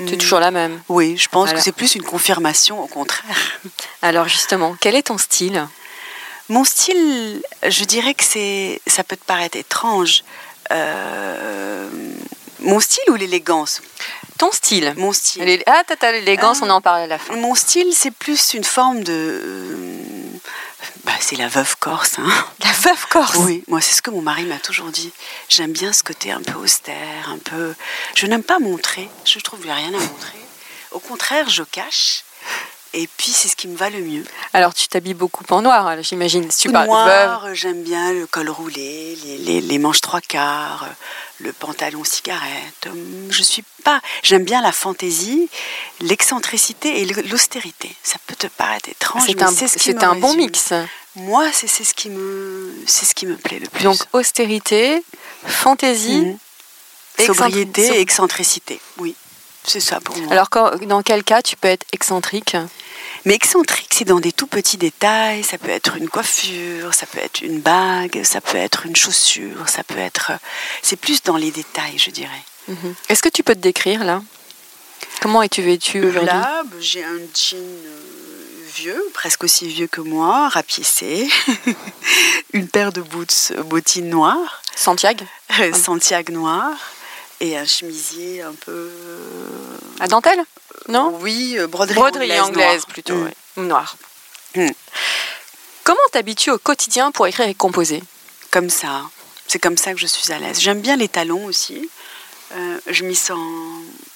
Tu 0.07 0.15
es 0.15 0.17
toujours 0.17 0.41
la 0.41 0.51
même. 0.51 0.81
Oui, 0.89 1.17
je 1.17 1.29
pense 1.29 1.49
Alors. 1.51 1.59
que 1.59 1.65
c'est 1.65 1.73
plus 1.73 1.95
une 1.95 2.03
confirmation, 2.03 2.83
au 2.83 2.87
contraire. 2.89 3.37
Alors 4.03 4.29
justement, 4.29 4.77
quel 4.81 4.95
est 4.97 5.03
ton 5.05 5.19
style? 5.19 5.67
Mon 6.49 6.65
style, 6.65 7.41
je 7.67 7.85
dirais 7.85 8.15
que 8.15 8.25
c'est, 8.25 8.81
ça 8.87 9.03
peut 9.03 9.17
te 9.17 9.25
paraître 9.25 9.57
étrange. 9.57 10.25
Euh, 10.73 11.89
mon 12.61 12.81
style 12.81 13.05
ou 13.11 13.15
l'élégance? 13.15 13.81
Ton 14.39 14.51
style 14.53 14.93
Mon 14.97 15.13
style. 15.13 15.63
Ah, 15.67 15.83
t'as 15.87 15.97
t'as 15.97 16.13
l'élégance, 16.13 16.59
Ah. 16.61 16.67
on 16.67 16.71
en 16.71 16.81
parle 16.81 17.03
à 17.03 17.07
la 17.07 17.19
fin. 17.19 17.37
Mon 17.37 17.55
style, 17.55 17.93
c'est 17.95 18.11
plus 18.11 18.55
une 18.55 18.65
forme 18.65 19.05
de. 19.05 19.13
euh, 19.13 19.99
bah, 21.05 21.13
c'est 21.21 21.37
la 21.37 21.49
veuve 21.49 21.77
corse. 21.79 22.15
Hein. 22.19 22.29
La 22.65 22.73
veuve 22.73 23.07
corse 23.09 23.37
Oui, 23.39 23.63
moi, 23.69 23.81
c'est 23.81 23.95
ce 23.95 24.03
que 24.03 24.11
mon 24.11 24.23
mari 24.23 24.45
m'a 24.45 24.59
toujours 24.59 24.89
dit. 24.89 25.13
J'aime 25.49 25.73
bien 25.73 25.93
ce 25.93 26.03
côté 26.03 26.31
un 26.33 26.41
peu 26.43 26.55
austère, 26.59 27.29
un 27.31 27.39
peu. 27.39 27.75
Je 28.17 28.27
n'aime 28.27 28.43
pas 28.43 28.59
montrer. 28.59 29.09
Je 29.25 29.39
trouve 29.39 29.61
qu'il 29.61 29.69
n'y 29.69 29.73
a 29.73 29.77
rien 29.77 29.89
à 29.95 29.99
montrer. 30.01 30.39
Au 30.91 30.99
contraire, 30.99 31.49
je 31.49 31.63
cache. 31.63 32.24
Et 32.97 33.09
puis, 33.17 33.31
c'est 33.33 33.49
ce 33.49 33.57
qui 33.57 33.67
me 33.67 33.77
va 33.77 33.91
le 33.91 33.99
mieux. 34.01 34.25
Alors 34.53 34.73
tu 34.73 34.87
t'habilles 34.89 35.15
beaucoup 35.15 35.43
en 35.51 35.63
noir, 35.63 35.87
alors, 35.89 36.05
j'imagine. 36.05 36.49
Si. 36.51 36.69
Noir, 36.69 37.49
j'aime 37.55 37.83
bien 37.83 38.13
le 38.13 38.27
col 38.27 38.49
roulé, 38.49 39.17
les, 39.25 39.39
les- 39.39 39.61
les 39.61 39.79
manches 39.79 40.01
trois 40.01 40.21
quarts, 40.21 40.85
euh, 40.85 40.93
le 41.41 41.53
pantalon 41.53 42.05
cigarette. 42.05 42.87
Hum, 42.87 43.27
Je 43.31 43.43
suis 43.43 43.65
pas. 43.83 44.01
J'aime 44.23 44.45
bien 44.45 44.63
la 44.63 44.71
fantaisie, 44.73 45.49
l'excentricité 46.01 47.01
et 47.01 47.05
l'austérité. 47.25 47.95
Ça 48.03 48.17
peut 48.27 48.37
te 48.37 48.47
paraître 48.47 48.89
étrange, 48.89 49.23
C'est 49.27 49.35
mais 49.35 49.43
un, 49.43 49.51
c'est 49.51 49.67
ce 49.69 49.75
qui 49.79 49.85
c'est 49.87 49.95
me 49.95 50.05
un 50.05 50.15
bon 50.15 50.35
mix. 50.35 50.73
Moi, 51.17 51.45
c'est 51.53 51.67
c'est 51.69 51.85
ce 51.85 51.95
qui 51.95 52.11
me, 52.11 52.73
c'est 52.87 53.05
ce 53.07 53.15
qui 53.15 53.27
me 53.27 53.37
plaît 53.37 53.59
le 53.59 53.69
plus. 53.69 53.83
Donc 53.85 53.99
austérité, 54.13 55.03
fantaisie 55.47 56.21
Mhm. 56.21 56.39
Sobriété 57.27 57.83
et 57.97 58.01
excentricité, 58.01 58.81
oui. 58.99 59.15
C'est 59.67 59.81
ça 59.81 60.01
pour 60.01 60.17
moi. 60.19 60.33
Alors, 60.33 60.49
dans 60.83 61.03
quel 61.03 61.25
cas 61.25 61.43
tu 61.43 61.57
peux 61.57 61.69
être 61.69 61.87
excentrique? 61.93 62.57
Mais 63.25 63.35
excentrique, 63.35 63.93
c'est 63.93 64.05
dans 64.05 64.21
des 64.21 64.33
tout 64.33 64.47
petits 64.47 64.77
détails. 64.77 65.43
Ça 65.43 65.57
peut 65.57 65.71
être 65.71 65.97
une 65.97 66.09
coiffure, 66.09 66.93
ça 66.93 67.07
peut 67.07 67.21
être 67.21 67.41
une 67.41 67.61
bague, 67.61 68.23
ça 68.23 68.41
peut 68.41 68.59
être 68.59 68.85
une 68.87 68.97
chaussure, 68.97 69.69
ça 69.69 69.83
peut 69.83 69.99
être. 69.99 70.33
C'est 70.83 70.97
plus 70.97 71.23
dans 71.23 71.37
les 71.37 71.51
détails, 71.51 71.99
je 71.99 72.11
dirais. 72.11 72.43
Mhm. 72.69 72.95
Est-ce 73.09 73.23
que 73.23 73.29
tu 73.31 73.43
peux 73.43 73.55
te 73.55 73.61
décrire 73.61 74.05
là? 74.05 74.23
Comment 75.21 75.43
es-tu 75.43 75.63
vêtu 75.63 76.05
aujourd'hui? 76.05 76.27
Là, 76.27 76.63
j'ai 76.81 77.03
un 77.03 77.19
jean 77.35 77.57
euh, 77.57 78.01
vieux, 78.75 79.03
presque 79.15 79.45
aussi 79.45 79.69
vieux 79.69 79.87
que 79.87 80.03
moi, 80.03 80.49
rapiécé, 80.51 81.29
une 82.53 82.69
paire 82.69 82.93
de 82.93 83.01
boots, 83.01 83.53
euh, 83.53 83.63
bottines 83.63 84.11
noires. 84.11 84.63
Santiago? 84.77 85.25
Santiago 85.73 86.33
noir 86.33 86.73
et 87.45 87.59
un 87.59 87.65
chemisier 87.65 88.43
un 88.43 88.55
peu. 88.55 88.91
À 90.01 90.09
dentelle 90.09 90.43
Non 90.89 91.17
Oui, 91.21 91.57
euh, 91.59 91.67
broderie, 91.67 91.95
broderie 91.95 92.41
anglaise, 92.41 92.85
plutôt, 92.87 93.15
mm. 93.57 93.67
noire. 93.67 93.97
Mm. 94.55 94.71
Comment 95.85 95.99
t'habitues 96.13 96.51
au 96.51 96.59
quotidien 96.59 97.11
pour 97.11 97.27
écrire 97.27 97.47
et 97.47 97.55
composer 97.55 98.03
Comme 98.51 98.71
ça. 98.71 99.03
C'est 99.47 99.59
comme 99.59 99.77
ça 99.77 99.93
que 99.93 100.01
je 100.01 100.07
suis 100.07 100.33
à 100.33 100.39
l'aise. 100.39 100.59
J'aime 100.61 100.81
bien 100.81 100.97
les 100.97 101.09
talons 101.09 101.45
aussi. 101.45 101.91
Euh, 102.57 102.79
je 102.87 103.05
m'y 103.05 103.15
sens 103.15 103.39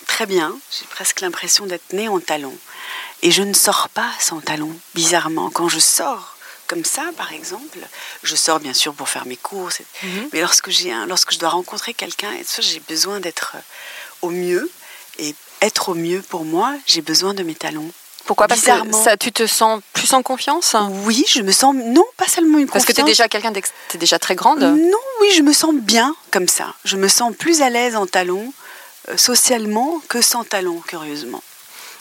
très 0.07 0.27
bien. 0.27 0.57
J'ai 0.71 0.87
presque 0.87 1.21
l'impression 1.21 1.67
d'être 1.67 1.93
née 1.93 2.09
en 2.09 2.21
talons. 2.21 2.57
Et 3.23 3.31
je 3.31 3.43
ne 3.43 3.53
sors 3.53 3.89
pas 3.91 4.11
sans 4.19 4.41
talons, 4.41 4.75
bizarrement. 4.95 5.51
Quand 5.51 5.69
je 5.69 5.79
sors, 5.79 6.38
comme 6.69 6.85
ça, 6.85 7.03
par 7.17 7.33
exemple, 7.33 7.79
je 8.23 8.37
sors 8.37 8.61
bien 8.61 8.75
sûr 8.75 8.95
pour 8.95 9.09
faire 9.09 9.27
mes 9.27 9.37
courses, 9.37 9.81
mhm. 10.03 10.29
mais 10.33 10.41
lorsque, 10.41 10.71
j'ai 10.71 10.93
un, 10.93 11.07
lorsque 11.07 11.33
je 11.33 11.39
dois 11.39 11.49
rencontrer 11.49 11.95
quelqu'un, 11.95 12.31
j'ai 12.61 12.81
besoin 12.81 13.19
d'être 13.19 13.53
euh, 13.57 13.61
au 14.23 14.31
mieux. 14.31 14.71
Et 15.19 15.35
être 15.63 15.89
au 15.89 15.95
mieux 15.95 16.23
pour 16.23 16.45
moi, 16.45 16.77
j'ai 16.87 17.01
besoin 17.01 17.35
de 17.35 17.43
mes 17.43 17.55
talons. 17.55 17.91
Pourquoi? 18.27 18.47
Parce 18.47 18.61
que 18.61 18.93
ça, 18.93 19.17
tu 19.17 19.33
te 19.33 19.47
sens 19.47 19.81
plus 19.95 20.13
en 20.13 20.23
confiance? 20.23 20.77
Oui, 21.05 21.25
je 21.29 21.41
me 21.41 21.51
sens. 21.51 21.75
Non, 21.75 22.05
pas 22.17 22.29
seulement 22.29 22.59
une 22.59 22.69
Parce 22.69 22.85
que 22.85 22.93
tu 22.93 23.01
es 23.01 23.05
déjà 23.05 23.27
quelqu'un 23.27 23.53
es 23.55 23.99
déjà 23.99 24.19
très 24.19 24.37
grande? 24.37 24.61
Non, 24.61 24.99
oui, 25.21 25.33
je 25.35 25.43
me 25.43 25.53
sens 25.53 25.75
bien 25.75 26.15
comme 26.31 26.47
ça. 26.47 26.75
Je 26.85 26.97
me 26.97 27.09
sens 27.09 27.35
plus 27.35 27.63
à 27.63 27.71
l'aise 27.71 27.97
en 27.97 28.07
talons, 28.07 28.53
euh, 29.09 29.17
socialement, 29.17 30.01
que 30.09 30.21
sans 30.21 30.45
talons, 30.45 30.81
curieusement. 30.87 31.43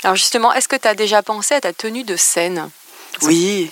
Alors 0.04 0.16
justement, 0.18 0.54
est-ce 0.54 0.68
que 0.68 0.76
tu 0.76 0.88
as 0.88 0.96
déjà 0.96 1.24
pensé 1.24 1.56
à 1.56 1.62
ta 1.62 1.74
tenue 1.74 2.04
de 2.04 2.18
scène? 2.18 2.70
Oui, 3.22 3.72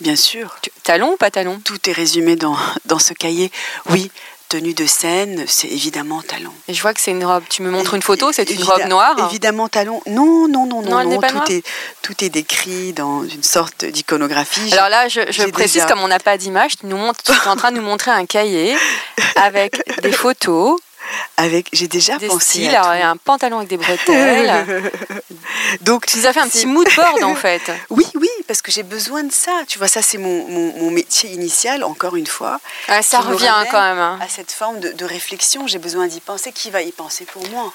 Bien 0.00 0.16
sûr. 0.16 0.54
Talon 0.82 1.12
ou 1.12 1.16
pas 1.16 1.30
talon? 1.30 1.60
Tout 1.64 1.88
est 1.88 1.92
résumé 1.92 2.36
dans, 2.36 2.56
dans 2.84 2.98
ce 2.98 3.14
cahier. 3.14 3.50
Oui, 3.90 4.10
tenue 4.48 4.74
de 4.74 4.86
scène, 4.86 5.44
c'est 5.48 5.68
évidemment 5.68 6.22
talon. 6.22 6.52
Et 6.68 6.74
je 6.74 6.82
vois 6.82 6.94
que 6.94 7.00
c'est 7.00 7.10
une 7.10 7.24
robe. 7.24 7.44
Tu 7.48 7.62
me 7.62 7.70
montres 7.70 7.94
une 7.94 8.02
photo, 8.02 8.30
c'est 8.32 8.48
une 8.50 8.62
robe 8.62 8.84
noire 8.88 9.16
Évidemment 9.30 9.68
talon. 9.68 10.02
Non, 10.06 10.48
non, 10.48 10.66
non, 10.66 10.82
non. 10.82 11.04
non, 11.04 11.20
tout, 11.20 11.52
est, 11.52 11.64
tout 12.02 12.24
est 12.24 12.28
décrit 12.28 12.92
dans 12.92 13.24
une 13.24 13.42
sorte 13.42 13.84
d'iconographie. 13.84 14.72
Alors 14.72 14.88
là, 14.88 15.08
je, 15.08 15.20
je 15.30 15.44
précise, 15.44 15.84
comme 15.86 16.00
on 16.00 16.08
n'a 16.08 16.20
pas 16.20 16.36
d'image, 16.36 16.76
tu, 16.76 16.86
nous 16.86 16.96
montres, 16.96 17.22
tu 17.22 17.32
es 17.32 17.48
en 17.48 17.56
train 17.56 17.72
de 17.72 17.76
nous 17.76 17.82
montrer 17.82 18.10
un 18.10 18.26
cahier 18.26 18.76
avec 19.36 19.82
des 20.02 20.12
photos 20.12 20.78
avec, 21.36 21.68
j'ai 21.72 21.88
déjà 21.88 22.18
pensé 22.18 22.68
à 22.74 23.10
un 23.10 23.16
pantalon 23.16 23.58
avec 23.58 23.68
des 23.68 23.76
bretelles. 23.76 24.90
Donc 25.82 26.06
tu 26.06 26.18
nous 26.18 26.26
as 26.26 26.32
fait 26.32 26.40
un 26.40 26.48
petit 26.48 26.66
mood 26.66 26.88
board 26.96 27.22
en 27.22 27.34
fait. 27.46 27.70
Oui, 27.90 28.06
oui, 28.14 28.28
parce 28.46 28.62
que 28.62 28.72
j'ai 28.72 28.82
besoin 28.82 29.22
de 29.24 29.32
ça. 29.32 29.52
Tu 29.68 29.78
vois, 29.78 29.88
ça 29.88 30.02
c'est 30.02 30.18
mon, 30.18 30.46
mon, 30.48 30.90
métier 30.90 31.30
initial, 31.30 31.84
encore 31.84 32.16
une 32.16 32.26
fois. 32.26 32.60
ça 33.02 33.20
revient 33.20 33.54
quand 33.70 33.82
même. 33.82 33.98
Hein. 33.98 34.18
À 34.22 34.28
cette 34.28 34.52
forme 34.52 34.80
de, 34.80 35.04
réflexion, 35.04 35.66
j'ai 35.66 35.78
besoin 35.78 36.06
d'y 36.06 36.20
penser. 36.20 36.52
Qui 36.52 36.70
va 36.70 36.82
y 36.82 36.92
penser 36.92 37.24
pour 37.24 37.46
moi? 37.48 37.72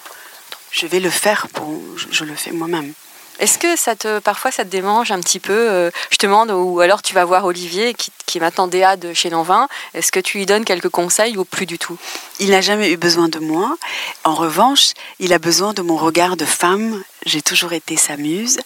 Je 0.72 0.88
vais 0.88 1.00
le 1.00 1.10
faire 1.10 1.48
pour, 1.50 1.80
je 1.96 2.24
le 2.24 2.36
fais 2.36 2.52
moi-même. 2.52 2.94
Est-ce 3.42 3.58
que 3.58 3.76
ça 3.76 3.96
te, 3.96 4.20
parfois 4.20 4.52
ça 4.52 4.64
te 4.64 4.70
démange 4.70 5.12
un 5.12 5.20
petit 5.20 5.40
peu 5.40 5.52
euh, 5.72 5.90
Je 6.12 6.18
te 6.18 6.28
demande, 6.28 6.52
ou 6.52 6.80
alors 6.80 7.02
tu 7.02 7.16
vas 7.16 7.26
voir 7.26 7.44
Olivier, 7.46 7.96
qui, 7.96 8.12
qui 8.28 8.38
est 8.38 8.42
maintenant 8.42 8.68
DA 8.68 8.98
de 8.98 9.14
chez 9.14 9.32
Lanvin, 9.32 9.68
est-ce 9.96 10.12
que 10.12 10.20
tu 10.20 10.38
lui 10.38 10.46
donnes 10.46 10.64
quelques 10.64 10.90
conseils 10.90 11.38
ou 11.38 11.44
plus 11.44 11.66
du 11.66 11.80
tout? 11.80 11.98
Il 12.40 12.52
n'a 12.52 12.62
jamais 12.62 12.92
eu 12.92 12.98
besoin 12.98 13.30
de 13.30 13.40
moi. 13.40 13.76
En 14.24 14.36
revanche, 14.36 14.92
il 15.20 15.34
a 15.34 15.40
besoin 15.40 15.74
de 15.74 15.82
mon 15.82 15.98
regard 15.98 16.38
de 16.38 16.46
femme. 16.46 17.02
J'ai 17.26 17.42
toujours 17.42 17.74
été 17.74 17.98
sa 17.98 18.16
muse. 18.16 18.60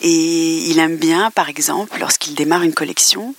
Et 0.00 0.70
il 0.70 0.78
aime 0.78 0.96
bien, 0.96 1.30
par 1.30 1.50
exemple, 1.50 1.98
lorsqu'il 2.00 2.34
démarre 2.34 2.62
une 2.62 2.74
collection, 2.74 3.34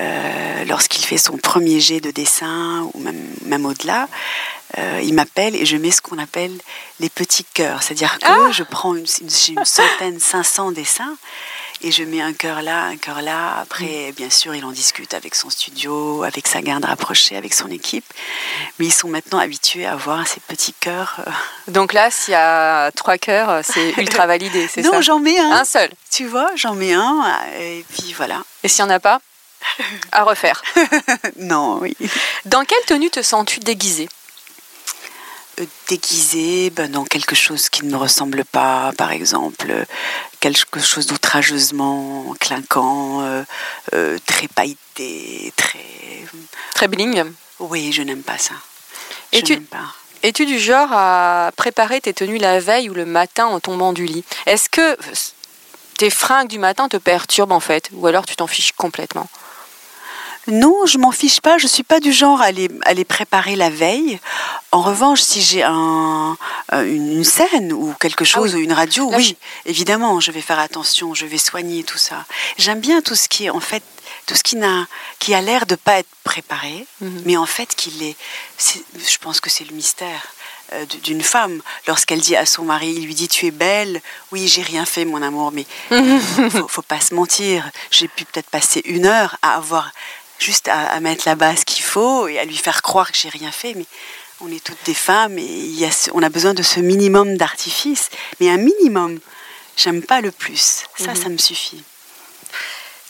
euh, 0.00 0.64
lorsqu'il 0.64 1.04
fait 1.04 1.18
son 1.18 1.38
premier 1.38 1.80
jet 1.80 2.00
de 2.00 2.12
dessin, 2.12 2.88
ou 2.94 3.00
même, 3.00 3.20
même 3.46 3.66
au-delà, 3.66 4.08
euh, 4.78 5.00
il 5.02 5.14
m'appelle 5.14 5.56
et 5.56 5.66
je 5.66 5.76
mets 5.76 5.90
ce 5.90 6.00
qu'on 6.00 6.18
appelle 6.18 6.56
les 7.00 7.08
petits 7.08 7.44
cœurs. 7.44 7.82
C'est-à-dire 7.82 8.18
que 8.18 8.26
ah 8.26 8.50
je 8.52 8.62
prends 8.62 8.94
une, 8.94 9.06
une, 9.20 9.64
centaine, 9.64 10.20
500 10.20 10.72
dessins 10.72 11.16
et 11.82 11.90
je 11.90 12.04
mets 12.04 12.20
un 12.20 12.32
cœur 12.32 12.62
là, 12.62 12.84
un 12.84 12.96
cœur 12.96 13.22
là. 13.22 13.58
Après, 13.60 14.10
mm. 14.10 14.12
bien 14.12 14.30
sûr, 14.30 14.54
il 14.54 14.64
en 14.64 14.70
discute 14.70 15.14
avec 15.14 15.34
son 15.34 15.50
studio, 15.50 16.22
avec 16.22 16.46
sa 16.46 16.62
garde 16.62 16.84
rapprochée, 16.84 17.36
avec 17.36 17.54
son 17.54 17.68
équipe. 17.68 18.04
Mais 18.78 18.86
ils 18.86 18.92
sont 18.92 19.08
maintenant 19.08 19.38
habitués 19.38 19.86
à 19.86 19.96
voir 19.96 20.26
ces 20.26 20.40
petits 20.40 20.74
cœurs. 20.74 21.20
Euh. 21.26 21.30
Donc 21.72 21.92
là, 21.92 22.10
s'il 22.10 22.32
y 22.32 22.36
a 22.36 22.90
trois 22.92 23.18
cœurs, 23.18 23.64
c'est 23.64 23.90
ultra 23.96 24.26
validé, 24.26 24.68
c'est 24.68 24.82
ça? 24.82 24.90
Non, 24.90 25.00
j'en 25.00 25.18
mets 25.18 25.38
un. 25.38 25.52
Un 25.52 25.64
seul. 25.64 25.90
Tu 26.10 26.26
vois, 26.26 26.50
j'en 26.54 26.74
mets 26.74 26.92
un 26.92 27.24
et 27.58 27.84
puis 27.90 28.12
voilà. 28.12 28.42
Et 28.62 28.68
s'il 28.68 28.84
n'y 28.84 28.92
en 28.92 28.94
a 28.94 29.00
pas? 29.00 29.20
À 30.12 30.24
refaire. 30.24 30.62
non, 31.38 31.78
oui. 31.80 31.96
Dans 32.46 32.64
quelle 32.64 32.84
tenue 32.86 33.10
te 33.10 33.22
sens-tu 33.22 33.60
déguisée? 33.60 34.08
Déguisé 35.88 36.70
ben, 36.70 36.90
dans 36.90 37.04
quelque 37.04 37.34
chose 37.34 37.68
qui 37.68 37.84
ne 37.84 37.90
me 37.90 37.96
ressemble 37.96 38.44
pas, 38.44 38.92
par 38.96 39.12
exemple, 39.12 39.84
quelque 40.40 40.80
chose 40.80 41.06
d'outrageusement 41.06 42.34
clinquant, 42.40 43.22
euh, 43.22 43.42
euh, 43.94 44.18
très 44.26 44.48
pailleté, 44.48 45.52
très... 45.56 45.78
Très 46.74 46.88
bling. 46.88 47.24
Oui, 47.58 47.92
je 47.92 48.02
n'aime 48.02 48.22
pas 48.22 48.38
ça. 48.38 48.54
Et 49.32 49.42
tu... 49.42 49.60
Es-tu 50.22 50.44
du 50.44 50.58
genre 50.58 50.90
à 50.92 51.50
préparer 51.56 52.00
tes 52.02 52.12
tenues 52.12 52.36
la 52.36 52.60
veille 52.60 52.90
ou 52.90 52.94
le 52.94 53.06
matin 53.06 53.46
en 53.46 53.58
tombant 53.58 53.94
du 53.94 54.04
lit? 54.04 54.22
Est-ce 54.44 54.68
que 54.68 54.98
tes 55.96 56.10
fringues 56.10 56.48
du 56.48 56.58
matin 56.58 56.88
te 56.88 56.98
perturbent 56.98 57.52
en 57.52 57.60
fait? 57.60 57.88
Ou 57.94 58.06
alors 58.06 58.26
tu 58.26 58.36
t'en 58.36 58.46
fiches 58.46 58.72
complètement? 58.72 59.30
Non, 60.50 60.86
je 60.86 60.98
m'en 60.98 61.12
fiche 61.12 61.40
pas. 61.40 61.58
Je 61.58 61.66
suis 61.66 61.82
pas 61.82 62.00
du 62.00 62.12
genre 62.12 62.40
à 62.40 62.52
les, 62.52 62.68
préparer 63.04 63.56
la 63.56 63.70
veille. 63.70 64.18
En 64.72 64.82
revanche, 64.82 65.20
si 65.20 65.42
j'ai 65.42 65.62
un, 65.62 66.36
euh, 66.72 66.84
une, 66.84 67.24
scène 67.24 67.72
ou 67.72 67.94
quelque 67.98 68.22
ah 68.22 68.26
chose, 68.26 68.54
ou 68.54 68.58
une 68.58 68.72
radio, 68.72 69.10
oui, 69.14 69.36
évidemment, 69.66 70.20
je 70.20 70.30
vais 70.30 70.40
faire 70.40 70.58
attention, 70.58 71.14
je 71.14 71.26
vais 71.26 71.38
soigner 71.38 71.82
tout 71.82 71.98
ça. 71.98 72.24
J'aime 72.58 72.80
bien 72.80 73.02
tout 73.02 73.14
ce 73.14 73.28
qui 73.28 73.46
est 73.46 73.50
en 73.50 73.60
fait 73.60 73.82
tout 74.26 74.34
ce 74.34 74.42
qui 74.42 74.56
n'a 74.56 74.86
qui 75.18 75.34
a 75.34 75.40
l'air 75.40 75.66
de 75.66 75.74
pas 75.74 75.98
être 75.98 76.08
préparé, 76.24 76.86
mhm. 77.00 77.22
mais 77.26 77.36
en 77.36 77.46
fait 77.46 77.74
qu'il 77.74 78.02
est, 78.02 78.16
Je 78.58 79.18
pense 79.18 79.40
que 79.40 79.50
c'est 79.50 79.64
le 79.64 79.74
mystère 79.74 80.34
euh, 80.72 80.84
d'une 81.02 81.22
femme 81.22 81.62
lorsqu'elle 81.88 82.20
dit 82.20 82.36
à 82.36 82.46
son 82.46 82.62
mari, 82.64 82.92
il 82.96 83.06
lui 83.06 83.14
dit 83.14 83.26
tu 83.28 83.46
es 83.46 83.50
belle, 83.50 84.00
oui 84.30 84.46
j'ai 84.46 84.62
rien 84.62 84.84
fait 84.84 85.04
mon 85.04 85.20
amour, 85.20 85.52
mais 85.52 85.66
faut, 86.50 86.68
faut 86.68 86.82
pas 86.82 87.00
se 87.00 87.14
mentir, 87.14 87.68
j'ai 87.90 88.08
pu 88.08 88.24
peut-être 88.24 88.50
passer 88.50 88.82
une 88.84 89.06
heure 89.06 89.36
à 89.42 89.56
avoir 89.56 89.90
juste 90.40 90.68
à, 90.68 90.98
mettre 91.00 91.24
la 91.26 91.34
base 91.34 91.64
qu'il 91.64 91.84
faut 91.84 92.28
et 92.28 92.38
à 92.38 92.44
lui 92.44 92.56
faire 92.56 92.82
croire 92.82 93.12
que 93.12 93.18
j'ai 93.18 93.28
rien 93.28 93.52
fait. 93.52 93.74
Mais 93.74 93.86
on 94.40 94.50
est 94.50 94.62
toutes 94.62 94.82
des 94.84 94.94
femmes 94.94 95.38
et 95.38 95.44
il 95.44 95.90
on 96.12 96.22
a 96.22 96.28
besoin 96.28 96.54
de 96.54 96.62
ce 96.62 96.80
minimum 96.80 97.36
d'artifice. 97.36 98.10
Mais 98.40 98.50
un 98.50 98.56
minimum, 98.56 99.18
j'aime 99.76 100.02
pas 100.02 100.20
le 100.20 100.30
plus. 100.30 100.84
Ça, 100.96 101.10
mhm. 101.10 101.16
ça 101.16 101.28
me 101.28 101.38
suffit. 101.38 101.82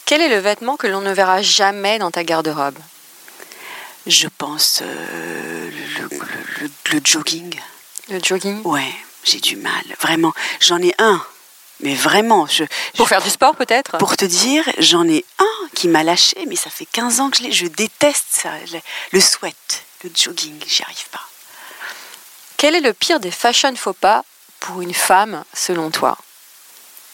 Quel 0.05 0.21
est 0.21 0.29
le 0.29 0.39
vêtement 0.39 0.75
que 0.75 0.87
l'on 0.87 1.01
ne 1.01 1.13
verra 1.13 1.41
jamais 1.41 1.97
dans 1.97 2.11
ta 2.11 2.23
garde-robe? 2.23 2.77
Je 4.07 4.27
pense 4.37 4.81
euh, 4.81 5.69
le, 6.91 7.01
jogging. 7.03 7.53
Le 8.09 8.19
jogging? 8.21 8.61
Ouais, 8.63 8.93
j'ai 9.23 9.39
du 9.39 9.55
mal. 9.55 9.83
Vraiment, 10.01 10.33
j'en 10.59 10.81
ai 10.81 10.93
un 10.97 11.23
mais 11.81 11.95
vraiment, 11.95 12.47
je, 12.47 12.63
pour 12.95 13.07
faire 13.07 13.21
du 13.21 13.29
sport 13.29 13.55
peut-être? 13.55 13.97
Pour 13.97 14.17
te 14.17 14.25
dire, 14.25 14.67
j'en 14.77 15.07
ai 15.07 15.25
un 15.39 15.69
qui 15.73 15.87
m'a 15.87 16.03
lâché, 16.03 16.45
mais 16.47 16.55
ça 16.55 16.69
fait 16.69 16.85
15 16.85 17.19
ans 17.19 17.29
que 17.29 17.37
je 17.37 17.43
l'ai. 17.43 17.51
Je 17.51 17.67
déteste 17.67 18.27
ça, 18.29 18.51
le 19.11 19.19
sweat, 19.19 19.83
le 20.03 20.11
jogging, 20.15 20.59
j'y 20.67 20.83
arrive 20.83 21.09
pas. 21.11 21.27
Quel 22.57 22.75
est 22.75 22.81
le 22.81 22.93
pire 22.93 23.19
des 23.19 23.31
fashion 23.31 23.75
faux 23.75 23.93
pas 23.93 24.23
pour 24.59 24.81
une 24.81 24.93
femme, 24.93 25.43
selon 25.53 25.89
toi? 25.89 26.17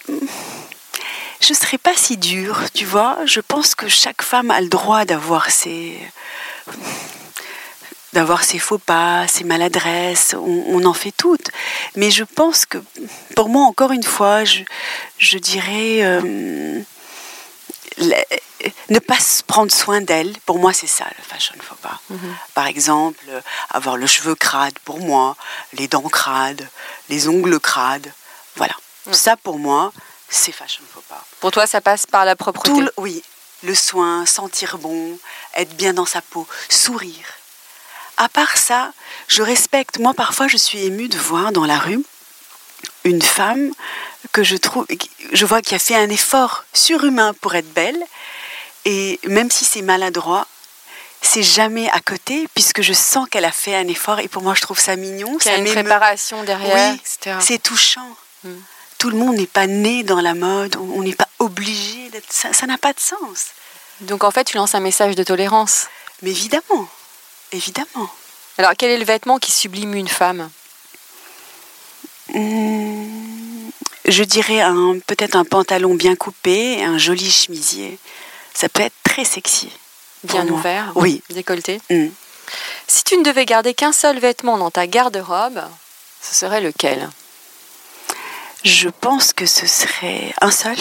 Je 0.08 1.50
ne 1.50 1.54
serais 1.54 1.78
pas 1.78 1.96
si 1.96 2.18
dure, 2.18 2.60
tu 2.74 2.86
vois. 2.86 3.18
Je 3.26 3.40
pense 3.40 3.76
que 3.76 3.88
chaque 3.88 4.22
femme 4.22 4.52
a 4.52 4.60
le 4.60 4.68
droit 4.68 5.06
d'avoir 5.06 5.50
ses 5.50 5.98
d'avoir 8.14 8.44
ses 8.44 8.60
faux 8.60 8.78
pas, 8.78 9.28
ses 9.28 9.44
maladresses, 9.44 10.36
on, 10.38 10.84
en 10.86 10.94
fait 10.94 11.12
toutes. 11.12 11.50
Mais 11.96 12.12
je 12.12 12.24
pense 12.24 12.66
que, 12.66 12.78
pour 13.36 13.50
moi, 13.50 13.64
encore 13.64 13.92
une 13.92 14.04
fois, 14.04 14.44
je, 14.44 14.64
je 15.18 15.38
dirais, 15.38 16.00
euh, 16.04 16.82
ne 18.90 19.00
pas 19.00 19.18
prendre 19.46 19.72
soin 19.72 20.02
d'elle, 20.02 20.34
pour 20.46 20.60
moi, 20.60 20.74
c'est 20.74 20.88
ça 20.88 21.06
le 21.18 21.24
fashion 21.24 21.56
faux 21.62 21.76
pas. 21.76 22.00
Mhm. 22.10 22.36
Par 22.54 22.68
exemple, 22.68 23.26
avoir 23.70 23.98
le 23.98 24.08
cheveu 24.08 24.36
crade, 24.36 24.78
pour 24.86 25.00
moi, 25.00 25.36
les 25.74 25.88
dents 25.88 26.10
crades, 26.10 26.68
les 27.10 27.28
ongles 27.28 27.60
crades. 27.60 28.12
Voilà. 28.56 28.76
Ça, 29.12 29.38
pour 29.38 29.60
moi, 29.60 29.92
c'est 30.30 30.52
fashion 30.52 30.84
faux 30.94 31.04
pas. 31.08 31.24
Pour 31.40 31.52
toi, 31.52 31.68
ça 31.68 31.82
passe 31.82 32.06
par 32.06 32.26
la 32.26 32.36
propreté 32.36 32.72
Oui. 32.98 33.24
Le 33.64 33.74
soin, 33.74 34.26
sentir 34.28 34.78
bon, 34.78 35.18
être 35.56 35.76
bien 35.76 35.94
dans 35.94 36.06
sa 36.06 36.22
peau, 36.22 36.48
sourire. 36.70 37.26
À 38.18 38.30
part 38.30 38.58
ça, 38.58 38.92
je 39.28 39.42
respecte. 39.44 40.00
Moi, 40.00 40.14
parfois, 40.14 40.48
je 40.48 40.58
suis 40.58 40.86
émue 40.86 41.08
de 41.08 41.18
voir 41.18 41.52
dans 41.52 41.66
la 41.66 41.78
rue 41.78 42.04
une 43.04 43.22
femme 43.22 43.72
que 44.32 44.44
je 44.44 44.58
trouve, 44.58 44.86
je 45.32 45.46
vois 45.46 45.62
qui 45.62 45.76
a 45.76 45.80
fait 45.80 45.96
un 45.96 46.10
effort 46.10 46.66
surhumain 46.74 47.34
pour 47.34 47.56
être 47.56 47.72
belle. 47.74 48.02
Et 48.86 49.20
même 49.26 49.52
si 49.52 49.66
c'est 49.66 49.82
maladroit, 49.82 50.48
c'est 51.22 51.44
jamais 51.44 51.90
à 51.90 52.00
côté 52.00 52.48
puisque 52.54 52.82
je 52.82 52.94
sens 52.94 53.28
qu'elle 53.30 53.46
a 53.46 53.52
fait 53.52 53.76
un 53.76 53.88
effort 53.88 54.20
et 54.20 54.28
pour 54.28 54.44
moi 54.44 54.54
je 54.54 54.62
trouve 54.62 54.80
ça 54.80 54.96
mignon. 54.96 55.38
Il 55.44 55.52
y 55.52 55.54
a 55.54 55.58
une 55.58 55.66
préparation 55.66 56.44
derrière, 56.44 56.94
oui, 56.94 57.02
C'est 57.40 57.62
touchant. 57.62 58.16
Hmm. 58.44 58.60
Tout 58.98 59.10
le 59.10 59.18
monde 59.18 59.36
n'est 59.36 59.46
pas 59.48 59.68
né 59.68 60.04
dans 60.04 60.22
la 60.22 60.34
mode, 60.34 60.76
on 60.76 61.04
n'est 61.04 61.16
pas 61.16 61.28
obligé 61.40 62.10
d'être. 62.10 62.32
Ça 62.32 62.66
n'a 62.66 62.78
pas 62.78 62.94
de 62.94 63.00
sens. 63.00 63.48
Donc 64.02 64.24
en 64.24 64.32
fait, 64.32 64.46
tu 64.46 64.58
lances 64.58 64.76
un 64.76 64.80
message 64.80 65.16
de 65.16 65.24
tolérance. 65.24 65.88
Mais 66.22 66.32
évidemment, 66.32 66.88
évidemment. 67.52 68.10
Alors 68.58 68.74
quel 68.78 68.92
est 68.92 68.98
le 68.98 69.06
vêtement 69.06 69.38
qui 69.38 69.52
sublime 69.52 69.94
une 69.94 70.08
femme 70.08 70.50
hmm, 72.34 73.70
Je 74.06 74.24
dirais 74.24 74.62
peut-être 75.06 75.36
un 75.36 75.46
pantalon 75.46 75.96
bien 75.96 76.16
coupé, 76.16 76.84
un 76.84 76.98
joli 76.98 77.30
chemisier. 77.30 78.00
Ça 78.54 78.70
peut 78.70 78.82
être 78.82 78.96
très 79.04 79.26
sexy. 79.26 79.70
Bien 80.24 80.48
ouvert 80.48 80.92
Oui. 80.96 81.22
Décolleté 81.30 81.80
hmm. 81.90 82.08
Si 82.88 83.04
tu 83.04 83.18
ne 83.18 83.24
devais 83.24 83.46
garder 83.46 83.74
qu'un 83.74 83.92
seul 83.92 84.20
vêtement 84.20 84.58
dans 84.58 84.72
ta 84.72 84.88
garde-robe, 84.88 85.62
ce 86.22 86.36
serait 86.36 86.62
lequel 86.62 87.10
Je 88.64 88.90
pense 88.90 89.34
que 89.34 89.46
ce 89.46 89.68
serait 89.68 90.34
un 90.42 90.52
seul. 90.52 90.78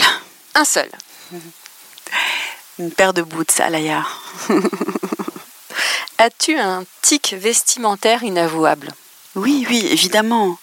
Un 0.54 0.64
seul. 0.64 0.88
Une 2.78 2.92
paire 2.92 3.12
de 3.12 3.22
boots 3.22 3.60
à 3.60 3.70
l'aïa. 3.70 4.04
As-tu 6.18 6.58
un 6.58 6.84
tic 7.02 7.34
vestimentaire 7.34 8.22
inavouable? 8.22 8.88
Oui, 9.34 9.66
oui, 9.68 9.86
évidemment. 9.90 10.58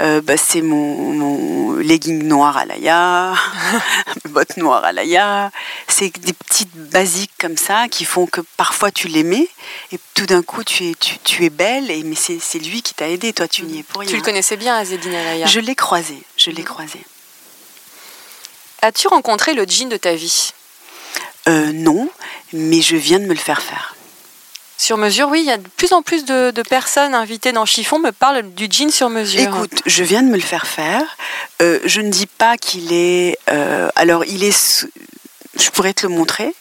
Euh, 0.00 0.20
bah, 0.20 0.36
c'est 0.36 0.60
mon, 0.60 1.12
mon, 1.12 1.72
legging 1.74 2.22
noir 2.22 2.56
à 2.56 2.64
l'aïa, 2.64 3.34
mes 4.24 4.30
bottes 4.30 4.56
noires 4.56 4.84
à 4.84 4.92
l'aïa. 4.92 5.50
C'est 5.88 6.16
des 6.20 6.32
petites 6.32 6.72
basiques 6.74 7.32
comme 7.40 7.56
ça 7.56 7.88
qui 7.88 8.04
font 8.04 8.26
que 8.26 8.40
parfois 8.56 8.92
tu 8.92 9.08
l'aimais 9.08 9.48
et 9.90 9.98
tout 10.14 10.26
d'un 10.26 10.42
coup 10.42 10.62
tu 10.62 10.90
es, 10.90 10.94
tu, 11.24 11.44
es 11.44 11.50
belle, 11.50 11.90
et, 11.90 12.04
mais 12.04 12.14
c'est 12.14 12.58
lui 12.60 12.82
qui 12.82 12.94
t'a 12.94 13.08
aidé, 13.08 13.32
toi 13.32 13.48
tu 13.48 13.62
n'y 13.64 13.80
es 13.80 13.82
pour 13.82 14.02
rien. 14.02 14.10
Tu 14.10 14.16
le 14.16 14.22
connaissais 14.22 14.56
bien, 14.56 14.76
Azedine 14.76 15.14
Alaya 15.14 15.46
Je 15.46 15.58
l'ai 15.58 15.74
croisé, 15.74 16.22
je 16.36 16.52
l'ai 16.52 16.62
croisé. 16.62 17.00
As-tu 18.82 19.08
rencontré 19.08 19.54
le 19.54 19.64
jean 19.66 19.88
de 19.88 19.96
ta 19.96 20.14
vie? 20.14 20.52
Euh, 21.48 21.72
Non, 21.72 22.08
mais 22.52 22.82
je 22.82 22.94
viens 22.94 23.18
de 23.18 23.24
me 23.24 23.34
le 23.34 23.40
faire 23.40 23.62
faire. 23.62 23.96
Sur 24.78 24.96
mesure, 24.96 25.28
oui, 25.28 25.40
il 25.40 25.46
y 25.46 25.50
a 25.50 25.56
de 25.56 25.68
plus 25.76 25.92
en 25.92 26.02
plus 26.02 26.24
de, 26.24 26.62
personnes 26.62 27.12
invitées 27.12 27.50
dans 27.50 27.66
Chiffon 27.66 27.98
me 27.98 28.12
parlent 28.12 28.42
du 28.54 28.68
jean 28.70 28.90
sur 28.90 29.10
mesure. 29.10 29.40
Écoute, 29.40 29.82
je 29.86 30.04
viens 30.04 30.22
de 30.22 30.28
me 30.28 30.36
le 30.36 30.42
faire 30.42 30.68
faire. 30.68 31.02
Euh, 31.60 31.80
je 31.84 32.00
ne 32.00 32.10
dis 32.10 32.26
pas 32.26 32.56
qu'il 32.56 32.92
est. 32.92 33.36
Euh, 33.50 33.88
alors, 33.96 34.24
il 34.24 34.44
est. 34.44 34.86
Je 35.58 35.70
pourrais 35.70 35.94
te 35.94 36.06
le 36.06 36.14
montrer. 36.14 36.54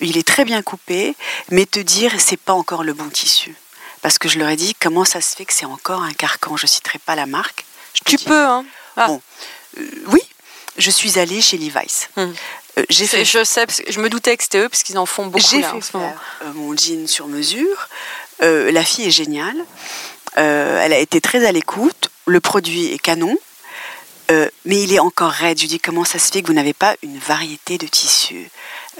Il 0.00 0.16
est 0.16 0.26
très 0.26 0.44
bien 0.44 0.62
coupé, 0.62 1.16
mais 1.50 1.66
te 1.66 1.80
dire, 1.80 2.12
c'est 2.18 2.36
pas 2.36 2.52
encore 2.52 2.84
le 2.84 2.92
bon 2.92 3.08
tissu. 3.08 3.56
Parce 4.02 4.18
que 4.18 4.28
je 4.28 4.38
leur 4.38 4.48
ai 4.48 4.56
dit, 4.56 4.76
comment 4.78 5.04
ça 5.04 5.20
se 5.20 5.34
fait 5.34 5.44
que 5.44 5.52
c'est 5.52 5.66
encore 5.66 6.02
un 6.02 6.12
carcan? 6.12 6.56
Je 6.56 6.68
citerai 6.68 7.00
pas 7.00 7.16
la 7.16 7.26
marque. 7.26 7.64
tu 8.04 8.18
peux, 8.18 8.44
hein. 8.44 8.64
Ah. 8.96 9.08
Bon, 9.08 9.20
oui, 10.06 10.20
je 10.76 10.90
suis 10.90 11.18
allée 11.18 11.40
chez 11.40 11.58
Levi's. 11.58 12.08
Hum. 12.16 12.32
Euh, 12.78 12.84
j'ai 12.88 13.06
fait, 13.06 13.24
je 13.24 13.44
sais, 13.44 13.66
je 13.88 14.00
me 14.00 14.08
doutais 14.08 14.36
que 14.36 14.42
c'était 14.42 14.60
eux 14.60 14.68
parce 14.68 14.82
qu'ils 14.82 14.98
en 14.98 15.06
font 15.06 15.26
beaucoup. 15.26 15.44
J'ai 15.44 15.62
fait 15.62 15.96
euh, 15.96 16.52
mon 16.54 16.76
jean 16.76 17.06
sur 17.06 17.26
mesure. 17.26 17.88
Euh, 18.42 18.70
la 18.70 18.84
fille 18.84 19.06
est 19.06 19.10
géniale. 19.10 19.64
elle 20.36 20.92
a 20.92 20.98
été 20.98 21.20
très 21.20 21.44
à 21.46 21.52
l'écoute. 21.52 22.10
Le 22.26 22.40
produit 22.40 22.92
est 22.92 22.98
canon. 22.98 23.36
mais 24.30 24.82
il 24.82 24.92
est 24.92 25.00
encore 25.00 25.30
raide. 25.30 25.58
Je 25.58 25.62
lui 25.62 25.68
dis 25.68 25.80
comment 25.80 26.04
ça 26.04 26.18
se 26.18 26.30
fait 26.30 26.42
que 26.42 26.46
vous 26.46 26.52
n'avez 26.52 26.74
pas 26.74 26.94
une 27.02 27.18
variété 27.18 27.78
de 27.78 27.86
tissus? 27.86 28.50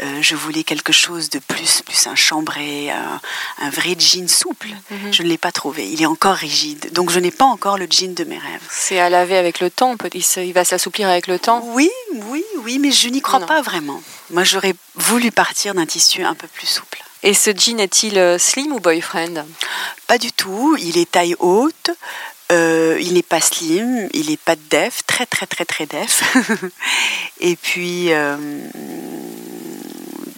Euh, 0.00 0.22
je 0.22 0.36
voulais 0.36 0.62
quelque 0.62 0.92
chose 0.92 1.28
de 1.30 1.38
plus, 1.38 1.82
plus 1.82 2.06
un 2.06 2.14
chambré, 2.14 2.90
un, 2.90 3.70
vrai 3.70 3.96
jean 3.98 4.28
souple. 4.28 4.68
Mhm. 4.90 5.12
Je 5.12 5.22
ne 5.22 5.28
l'ai 5.28 5.38
pas 5.38 5.52
trouvé. 5.52 5.88
Il 5.88 6.00
est 6.00 6.06
encore 6.06 6.34
rigide. 6.34 6.92
Donc 6.92 7.10
je 7.10 7.18
n'ai 7.18 7.30
pas 7.30 7.44
encore 7.44 7.78
le 7.78 7.86
jean 7.90 8.14
de 8.14 8.24
mes 8.24 8.38
rêves. 8.38 8.62
C'est 8.70 9.00
à 9.00 9.10
laver 9.10 9.36
avec 9.36 9.60
le 9.60 9.70
temps. 9.70 9.96
Il 10.36 10.52
va 10.52 10.64
s'assouplir 10.64 11.08
avec 11.08 11.26
le 11.26 11.38
temps. 11.38 11.62
Oui, 11.72 11.90
oui, 12.14 12.44
oui, 12.62 12.78
mais 12.78 12.92
je 12.92 13.08
n'y 13.08 13.20
crois 13.20 13.40
pas 13.40 13.62
vraiment. 13.62 14.00
Moi, 14.30 14.44
j'aurais 14.44 14.74
voulu 14.94 15.30
partir 15.30 15.74
d'un 15.74 15.86
tissu 15.86 16.22
un 16.22 16.34
peu 16.34 16.46
plus 16.48 16.66
souple. 16.66 17.02
Et 17.22 17.34
ce 17.34 17.50
jean 17.50 17.80
est-il 17.80 18.18
euh, 18.18 18.38
slim 18.38 18.72
ou 18.72 18.78
boyfriend? 18.78 19.44
Pas 20.06 20.18
du 20.18 20.30
tout. 20.32 20.76
Il 20.78 20.96
est 20.98 21.10
taille 21.10 21.34
haute. 21.40 21.90
Euh, 22.50 22.96
il 23.00 23.12
n'est 23.12 23.22
pas 23.22 23.42
slim, 23.42 24.08
il 24.14 24.30
n'est 24.30 24.38
pas 24.38 24.56
def, 24.70 25.02
très 25.06 25.26
très 25.26 25.46
très 25.46 25.66
très 25.66 25.84
def. 25.84 26.22
Et 27.40 27.56
puis, 27.56 28.08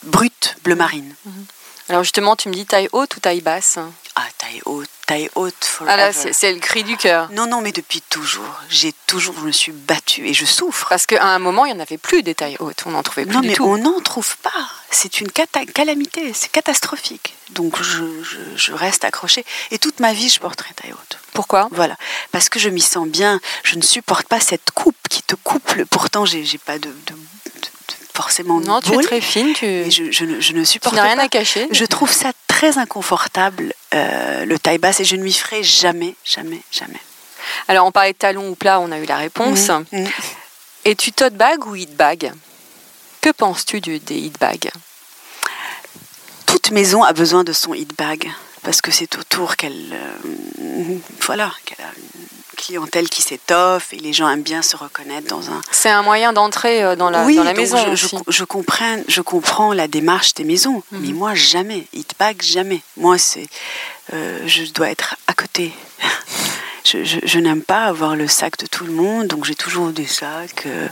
brut, 0.05 0.57
bleu 0.65 0.75
marine. 0.75 1.15
Mhm. 1.25 1.47
Alors 1.91 2.05
justement, 2.05 2.37
tu 2.37 2.49
me 2.49 2.55
dis 2.55 2.67
taille 2.67 2.89
haute 2.93 3.17
ou 3.17 3.21
taille 3.21 3.41
basse? 3.41 3.79
Ah, 4.15 4.27
taille 4.39 4.61
haute, 4.65 4.89
taille 5.07 5.29
haute. 5.35 5.81
Ah 5.89 5.97
là, 5.97 6.13
c'est 6.13 6.53
le 6.53 6.61
cri 6.61 6.85
du 6.85 6.97
cœur. 6.97 7.29
Non, 7.33 7.47
non, 7.47 7.61
mais 7.61 7.73
depuis 7.73 8.01
toujours. 8.01 8.61
J'ai 8.69 8.93
toujours, 9.09 9.35
je 9.41 9.47
me 9.47 9.51
suis 9.51 9.73
battue 9.73 10.27
et 10.29 10.35
je 10.35 10.45
souffre. 10.45 10.87
Parce 10.89 11.07
qu'à 11.07 11.25
un 11.25 11.41
moment, 11.41 11.65
il 11.65 11.73
n'y 11.73 11.79
en 11.79 11.83
avait 11.83 11.99
plus 11.99 12.23
des 12.23 12.37
tailles 12.37 12.57
hautes. 12.61 12.85
On 12.87 12.91
n'en 12.91 13.03
trouvait 13.03 13.25
plus 13.25 13.35
non, 13.35 13.41
mais 13.43 13.61
on 13.61 13.79
n'en 13.79 14.01
trouve 14.01 14.37
pas. 14.39 14.69
C'est 14.91 15.21
une 15.21 15.31
calamité, 15.31 16.33
c'est 16.33 16.53
catastrophique. 16.53 17.35
Donc 17.51 17.83
je, 17.83 18.05
je, 18.55 18.73
reste 18.73 19.05
accrochée. 19.05 19.45
Et 19.73 19.79
toute 19.79 19.99
ma 19.99 20.13
vie, 20.13 20.29
je 20.29 20.39
porterai 20.39 20.73
taille 20.75 20.93
haute. 20.93 21.19
Pourquoi? 21.33 21.69
Voilà. 21.73 21.97
Parce 22.31 22.49
que 22.49 22.61
je 22.61 22.69
m'y 22.69 22.83
sens 22.83 23.09
bien. 23.09 23.41
Je 23.65 23.75
ne 23.75 23.83
supporte 23.83 24.29
pas 24.29 24.39
cette 24.39 24.71
coupe 24.73 25.09
qui 25.09 25.23
te 25.23 25.35
coupe. 25.35 25.83
Pourtant, 25.91 26.25
j'ai 26.25 26.45
pas 26.59 26.79
de 26.79 26.93
forcément 28.15 28.61
Non, 28.61 28.81
tu 28.81 28.93
es 28.95 29.03
très 29.03 29.21
fine. 29.21 29.53
Tu... 29.55 29.91
Je, 29.91 30.11
je, 30.11 30.53
ne 30.53 30.65
supporte 30.65 30.95
tu 30.95 31.01
rien 31.01 31.19
à 31.19 31.29
cacher. 31.29 31.69
Je 31.71 31.85
trouve 31.85 32.11
ça 32.11 32.33
très 32.49 32.79
inconfortable, 32.79 33.73
euh, 33.95 34.45
le 34.45 34.59
taille 34.59 34.79
basse, 34.79 35.01
et 35.01 35.05
je 35.05 35.17
ne 35.17 35.23
m'y 35.23 35.33
ferai 35.33 35.63
jamais, 35.63 36.15
jamais, 36.25 36.61
jamais. 36.71 37.01
Alors, 37.69 37.87
on 37.87 37.93
parlait 37.93 38.13
de 38.13 38.19
talons 38.19 38.51
ou 38.51 38.55
plat, 38.55 38.81
on 38.81 38.93
a 38.93 38.99
eu 38.99 39.07
la 39.07 39.17
réponse. 39.17 39.69
Mhm, 39.69 39.87
mhm. 39.93 40.09
Et 40.85 40.95
tu 40.95 41.13
tote 41.13 41.35
bag 41.35 41.67
ou 41.67 41.75
hit 41.75 41.95
bag? 41.95 42.33
Que 43.21 43.31
penses-tu 43.31 43.81
des 43.81 44.01
hit 44.09 44.39
bags? 44.39 44.71
Toute 46.47 46.71
maison 46.71 47.03
a 47.03 47.13
besoin 47.13 47.45
de 47.45 47.53
son 47.53 47.75
hit 47.75 47.97
bag 47.97 48.31
parce 48.63 48.81
que 48.81 48.91
c'est 48.91 49.17
autour 49.17 49.57
qu'elle 49.57 49.93
euh, 49.93 50.99
voilà 51.23 51.53
qu'elle 51.65 51.85
a 51.85 51.91
une 51.97 52.40
clientèle 52.61 53.09
qui 53.09 53.23
s'étoffe 53.23 53.93
et 53.93 53.97
les 53.97 54.13
gens 54.13 54.29
aiment 54.29 54.43
bien 54.43 54.63
se 54.63 54.77
reconnaître 54.77 55.27
dans 55.29 55.51
un. 55.51 55.61
C'est 55.71 55.89
un 55.89 56.03
moyen 56.03 56.33
d'entrer 56.33 56.83
euh, 56.83 56.97
dans 56.97 57.11
la, 57.11 57.25
dans 57.25 57.45
la 57.45 57.55
maison. 57.55 57.79
Je, 57.95 58.07
je, 58.29 58.45
comprends, 58.45 58.99
je 59.09 59.21
comprends 59.23 59.73
la 59.73 59.89
démarche 59.89 60.35
des 60.35 60.45
maisons, 60.45 60.83
mhm. 60.93 61.01
mais 61.01 61.13
moi 61.13 61.35
jamais. 61.35 61.87
Hitbag 61.93 62.43
jamais. 62.43 62.83
Moi 62.97 63.19
c'est, 63.19 63.47
euh, 64.13 64.41
je 64.47 64.65
dois 64.73 64.91
être 64.91 65.17
à 65.27 65.33
côté. 65.35 65.73
Je, 66.91 67.39
n'aime 67.39 67.63
pas 67.63 67.85
avoir 67.85 68.17
le 68.17 68.27
sac 68.27 68.57
de 68.59 68.67
tout 68.67 68.85
le 68.85 68.93
monde, 68.93 69.29
donc 69.29 69.45
j'ai 69.45 69.55
toujours 69.55 69.91
des 69.91 70.07
sacs 70.07 70.65
euh, 70.67 70.89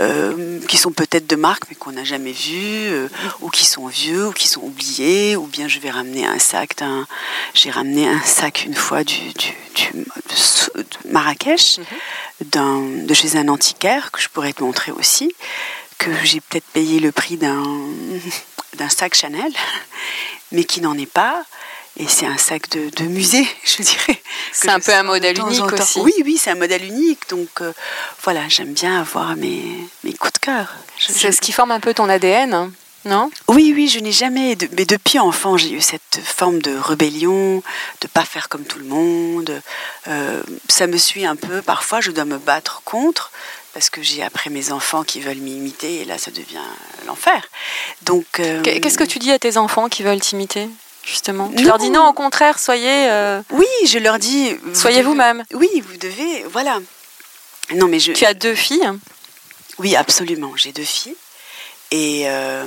euh, 0.00 0.60
qui 0.66 0.76
sont 0.76 0.92
peut-être 0.92 1.26
de 1.26 1.36
marque, 1.36 1.64
mais 1.68 1.76
qu'on 1.76 1.92
n'a 1.92 2.04
jamais 2.04 2.32
vus, 2.32 2.88
euh, 2.88 3.08
ou 3.40 3.50
qui 3.50 3.64
sont 3.64 3.86
vieux, 3.86 4.28
ou 4.28 4.32
qui 4.32 4.48
sont 4.48 4.62
oubliés, 4.62 5.36
ou 5.36 5.46
bien 5.46 5.68
je 5.68 5.78
vais 5.80 5.90
ramener 5.90 6.26
un 6.26 6.38
sac 6.38 6.76
d'un. 6.76 7.06
J'ai 7.54 7.70
ramené 7.70 8.08
un 8.08 8.20
sac 8.22 8.64
une 8.64 8.74
fois 8.74 9.04
du, 9.04 9.32
du, 9.32 9.54
de 9.94 11.10
Marrakech, 11.10 11.78
mhm. 11.78 13.06
de 13.06 13.14
chez 13.14 13.36
un 13.36 13.48
antiquaire, 13.48 14.10
que 14.10 14.20
je 14.20 14.28
pourrais 14.28 14.52
te 14.52 14.62
montrer 14.62 14.92
aussi, 14.92 15.32
que 15.98 16.10
j'ai 16.24 16.40
peut-être 16.40 16.66
payé 16.72 17.00
le 17.00 17.12
prix 17.12 17.36
d'un 17.36 18.88
sac 18.88 19.14
Chanel, 19.14 19.52
mais 20.52 20.64
qui 20.64 20.80
n'en 20.80 20.96
est 20.96 21.06
pas. 21.06 21.44
Et 21.98 22.06
c'est 22.06 22.26
un 22.26 22.38
sac 22.38 22.68
de, 22.70 23.02
musée, 23.04 23.46
je 23.64 23.82
dirais. 23.82 24.22
C'est 24.52 24.68
un 24.70 24.78
peu 24.80 24.94
un 24.94 25.02
modèle 25.02 25.38
unique 25.38 25.72
aussi. 25.72 25.98
Oui, 26.00 26.12
oui, 26.24 26.38
c'est 26.40 26.50
un 26.50 26.54
modèle 26.54 26.84
unique. 26.84 27.28
Donc 27.28 27.48
euh, 27.60 27.72
voilà, 28.22 28.48
j'aime 28.48 28.72
bien 28.72 29.00
avoir 29.00 29.34
mes, 29.36 29.62
mes 30.04 30.12
coups 30.12 30.32
de 30.34 30.38
cœur. 30.38 30.74
C'est 30.98 31.32
ce 31.32 31.40
qui 31.40 31.52
forme 31.52 31.72
un 31.72 31.80
peu 31.80 31.94
ton 31.94 32.08
ADN. 32.08 32.54
Hein. 32.54 32.72
Non? 33.04 33.30
Oui, 33.48 33.72
oui, 33.74 33.88
je 33.88 34.00
n'ai 34.00 34.12
jamais. 34.12 34.54
de- 34.54 34.68
mais 34.76 34.84
depuis 34.84 35.18
enfant, 35.18 35.56
j'ai 35.56 35.70
eu 35.70 35.80
cette 35.80 36.20
forme 36.22 36.60
de 36.60 36.76
rébellion, 36.76 37.62
de 38.00 38.06
pas 38.08 38.24
faire 38.24 38.48
comme 38.48 38.64
tout 38.64 38.78
le 38.78 38.84
monde. 38.84 39.60
Euh, 40.08 40.42
ça 40.68 40.86
me 40.86 40.98
suit 40.98 41.24
un 41.26 41.36
peu. 41.36 41.62
Parfois, 41.62 42.00
je 42.00 42.10
dois 42.10 42.24
me 42.26 42.38
battre 42.38 42.82
contre 42.84 43.30
parce 43.72 43.88
que 43.90 44.02
j'ai 44.02 44.22
après 44.22 44.50
mes 44.50 44.72
enfants 44.72 45.04
qui 45.04 45.20
veulent 45.20 45.36
m'imiter 45.38 46.00
et 46.02 46.04
là, 46.04 46.18
ça 46.18 46.30
devient 46.30 46.58
l'enfer. 47.06 47.42
Donc. 48.02 48.26
euh, 48.40 48.62
Qu- 48.62 48.80
Qu'est-ce 48.80 48.98
que 48.98 49.04
tu 49.04 49.18
dis 49.18 49.30
à 49.32 49.38
tes 49.38 49.56
enfants 49.56 49.88
qui 49.88 50.02
veulent 50.02 50.20
t'imiter, 50.20 50.68
justement 51.04 51.48
Tu 51.56 51.62
Non. 51.62 51.68
leur 51.68 51.78
dis 51.78 51.90
non, 51.90 52.08
au 52.08 52.12
contraire, 52.12 52.58
soyez, 52.58 53.08
euh, 53.10 53.40
Oui, 53.50 53.66
je 53.86 53.98
leur 53.98 54.18
dis. 54.18 54.54
vous 54.54 54.74
soyez 54.74 54.98
devez- 54.98 55.04
vous-même. 55.08 55.44
Oui, 55.54 55.68
vous 55.86 55.96
devez. 55.98 56.44
Voilà. 56.50 56.78
Non, 57.74 57.86
mais 57.88 57.98
je. 58.00 58.12
Tu 58.12 58.24
as 58.24 58.34
deux 58.34 58.54
filles. 58.54 58.88
Oui, 59.78 59.94
absolument. 59.96 60.52
J'ai 60.56 60.72
deux 60.72 60.82
filles. 60.84 61.14
Et 61.90 62.24
euh, 62.26 62.66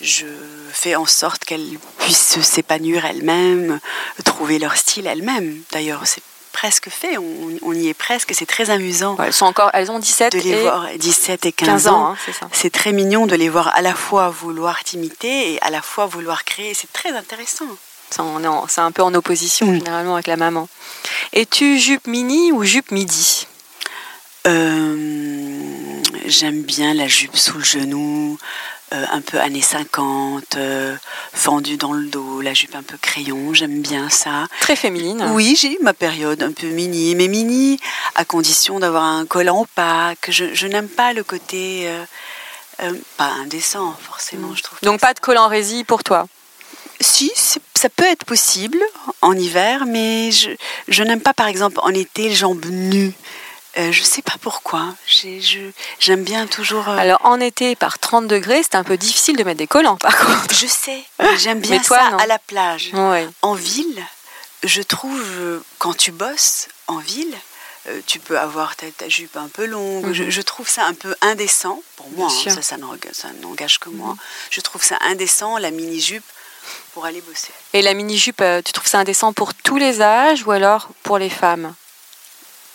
je 0.00 0.26
fais 0.72 0.94
en 0.94 1.06
sorte 1.06 1.44
qu'elles 1.44 1.78
puissent 1.98 2.40
s'épanouir 2.42 3.04
elles-mêmes, 3.06 3.80
trouver 4.24 4.58
leur 4.58 4.76
style 4.76 5.06
elles-mêmes. 5.06 5.62
D'ailleurs, 5.72 6.02
c'est 6.06 6.22
presque 6.56 6.88
fait. 6.88 7.18
On, 7.18 7.24
on 7.62 7.72
y 7.74 7.88
est 7.88 7.94
presque. 7.94 8.32
C'est 8.34 8.46
très 8.46 8.70
amusant 8.70 9.14
Ouais, 9.16 9.26
elles, 9.26 9.32
sont 9.32 9.44
encore, 9.46 9.70
elles 9.74 9.90
ont 9.90 9.98
17 9.98 10.32
de 10.32 10.38
les 10.38 10.50
et 10.50 10.62
voir 10.62 10.86
17 10.96 11.44
et 11.46 11.52
15, 11.52 11.68
15 11.68 11.86
ans. 11.88 12.00
ans, 12.12 12.12
hein, 12.14 12.48
c'est 12.52 12.70
très 12.70 12.92
mignon 12.92 13.26
de 13.26 13.36
les 13.36 13.48
voir 13.50 13.68
à 13.76 13.82
la 13.82 13.94
fois 13.94 14.30
vouloir 14.30 14.82
t'imiter 14.82 15.52
et 15.52 15.62
à 15.62 15.70
la 15.70 15.82
fois 15.82 16.06
vouloir 16.06 16.44
créer. 16.44 16.72
C'est 16.74 16.92
très 16.92 17.10
intéressant. 17.12 17.66
C'est 18.10 18.80
un 18.80 18.92
peu 18.92 19.02
en 19.02 19.12
opposition 19.14 19.66
Mm. 19.66 19.74
généralement 19.78 20.14
avec 20.14 20.28
la 20.28 20.36
maman. 20.36 20.68
Es-tu 21.32 21.78
jupe 21.78 22.06
mini 22.06 22.52
ou 22.52 22.64
jupe 22.64 22.90
midi? 22.90 23.46
Euh, 24.46 26.02
J'aime 26.26 26.62
bien 26.62 26.94
la 26.94 27.06
jupe 27.06 27.36
sous 27.36 27.58
le 27.58 27.64
genou, 27.64 28.38
un 28.92 29.20
peu 29.20 29.40
années 29.40 29.62
50, 29.62 30.56
euh, 30.56 30.94
fendue 31.32 31.76
dans 31.76 31.92
le 31.92 32.06
dos, 32.06 32.40
la 32.40 32.54
jupe 32.54 32.74
un 32.74 32.82
peu 32.82 32.96
crayon, 32.96 33.52
j'aime 33.52 33.80
bien 33.82 34.08
ça. 34.08 34.46
Très 34.60 34.76
féminine. 34.76 35.22
Oui, 35.32 35.56
j'ai 35.60 35.72
eu 35.72 35.78
ma 35.82 35.92
période 35.92 36.42
un 36.42 36.52
peu 36.52 36.68
mini, 36.68 37.14
mais 37.14 37.28
mini 37.28 37.80
à 38.14 38.24
condition 38.24 38.78
d'avoir 38.78 39.04
un 39.04 39.26
collant 39.26 39.62
opaque. 39.62 40.30
Je, 40.30 40.54
je 40.54 40.66
n'aime 40.66 40.88
pas 40.88 41.12
le 41.12 41.24
côté 41.24 41.88
euh, 41.88 42.04
euh, 42.82 42.92
pas 43.16 43.30
indécent 43.42 43.94
forcément, 44.02 44.54
je 44.54 44.62
trouve. 44.62 44.78
Donc 44.82 45.00
pas 45.00 45.14
de 45.14 45.20
col 45.20 45.38
en 45.38 45.48
rési 45.48 45.84
pour 45.84 46.04
toi. 46.04 46.26
Si, 47.00 47.30
ça 47.74 47.88
peut 47.88 48.04
être 48.04 48.24
possible 48.24 48.78
en 49.20 49.32
hiver, 49.32 49.84
mais 49.86 50.30
je, 50.30 50.50
je 50.88 51.02
n'aime 51.02 51.20
pas, 51.20 51.34
par 51.34 51.46
exemple, 51.46 51.78
en 51.82 51.90
été, 51.90 52.28
les 52.28 52.34
jambes 52.34 52.64
nues. 52.66 53.12
Euh, 53.78 53.92
je 53.92 54.02
sais 54.02 54.22
pas 54.22 54.36
pourquoi. 54.40 54.94
J'aime 56.00 56.24
bien 56.24 56.46
toujours. 56.46 56.88
euh, 56.88 56.96
Alors 56.96 57.20
en 57.24 57.40
été, 57.40 57.76
par 57.76 57.98
30 57.98 58.26
degrés, 58.26 58.62
c'est 58.62 58.74
un 58.74 58.84
peu 58.84 58.96
difficile 58.96 59.36
de 59.36 59.44
mettre 59.44 59.58
des 59.58 59.66
collants 59.66 59.96
par 59.98 60.16
contre. 60.16 60.54
je 60.54 60.66
sais, 60.66 61.04
j'aime 61.38 61.60
bien 61.68 61.78
toi, 61.80 61.98
ça 61.98 62.10
non. 62.10 62.18
à 62.18 62.26
la 62.26 62.38
plage. 62.38 62.90
Ouais. 62.94 63.28
En 63.42 63.54
ville, 63.54 64.02
je 64.64 64.80
trouve, 64.82 65.20
euh, 65.38 65.60
quand 65.78 65.94
tu 65.94 66.10
bosses 66.10 66.68
en 66.86 66.96
ville, 66.98 67.34
euh, 67.88 68.00
tu 68.06 68.18
peux 68.18 68.38
avoir 68.38 68.76
ta, 68.76 68.86
ta 68.90 69.08
jupe 69.08 69.36
un 69.36 69.48
peu 69.48 69.66
longue. 69.66 70.06
Mhm. 70.06 70.12
je, 70.14 70.30
je 70.30 70.40
trouve 70.42 70.68
ça 70.68 70.86
un 70.86 70.94
peu 70.94 71.14
indécent, 71.20 71.82
pour 71.96 72.08
moi, 72.10 72.28
hein, 72.30 72.50
ça, 72.50 72.62
ça 72.62 72.76
n'enga- 72.78 73.12
ça 73.12 73.28
n'engage 73.42 73.78
que 73.78 73.90
moi. 73.90 74.16
Je 74.50 74.60
trouve 74.62 74.82
ça 74.82 74.96
indécent, 75.02 75.58
la 75.58 75.70
mini-jupe, 75.70 76.24
pour 76.94 77.04
aller 77.04 77.20
bosser. 77.20 77.52
Et 77.74 77.82
la 77.82 77.92
mini-jupe, 77.94 78.40
euh, 78.40 78.62
tu 78.62 78.72
trouves 78.72 78.88
ça 78.88 78.98
indécent 78.98 79.32
pour 79.34 79.52
tous 79.54 79.76
les 79.76 80.00
âges 80.00 80.44
ou 80.46 80.50
alors 80.50 80.88
pour 81.02 81.18
les 81.18 81.30
femmes? 81.30 81.74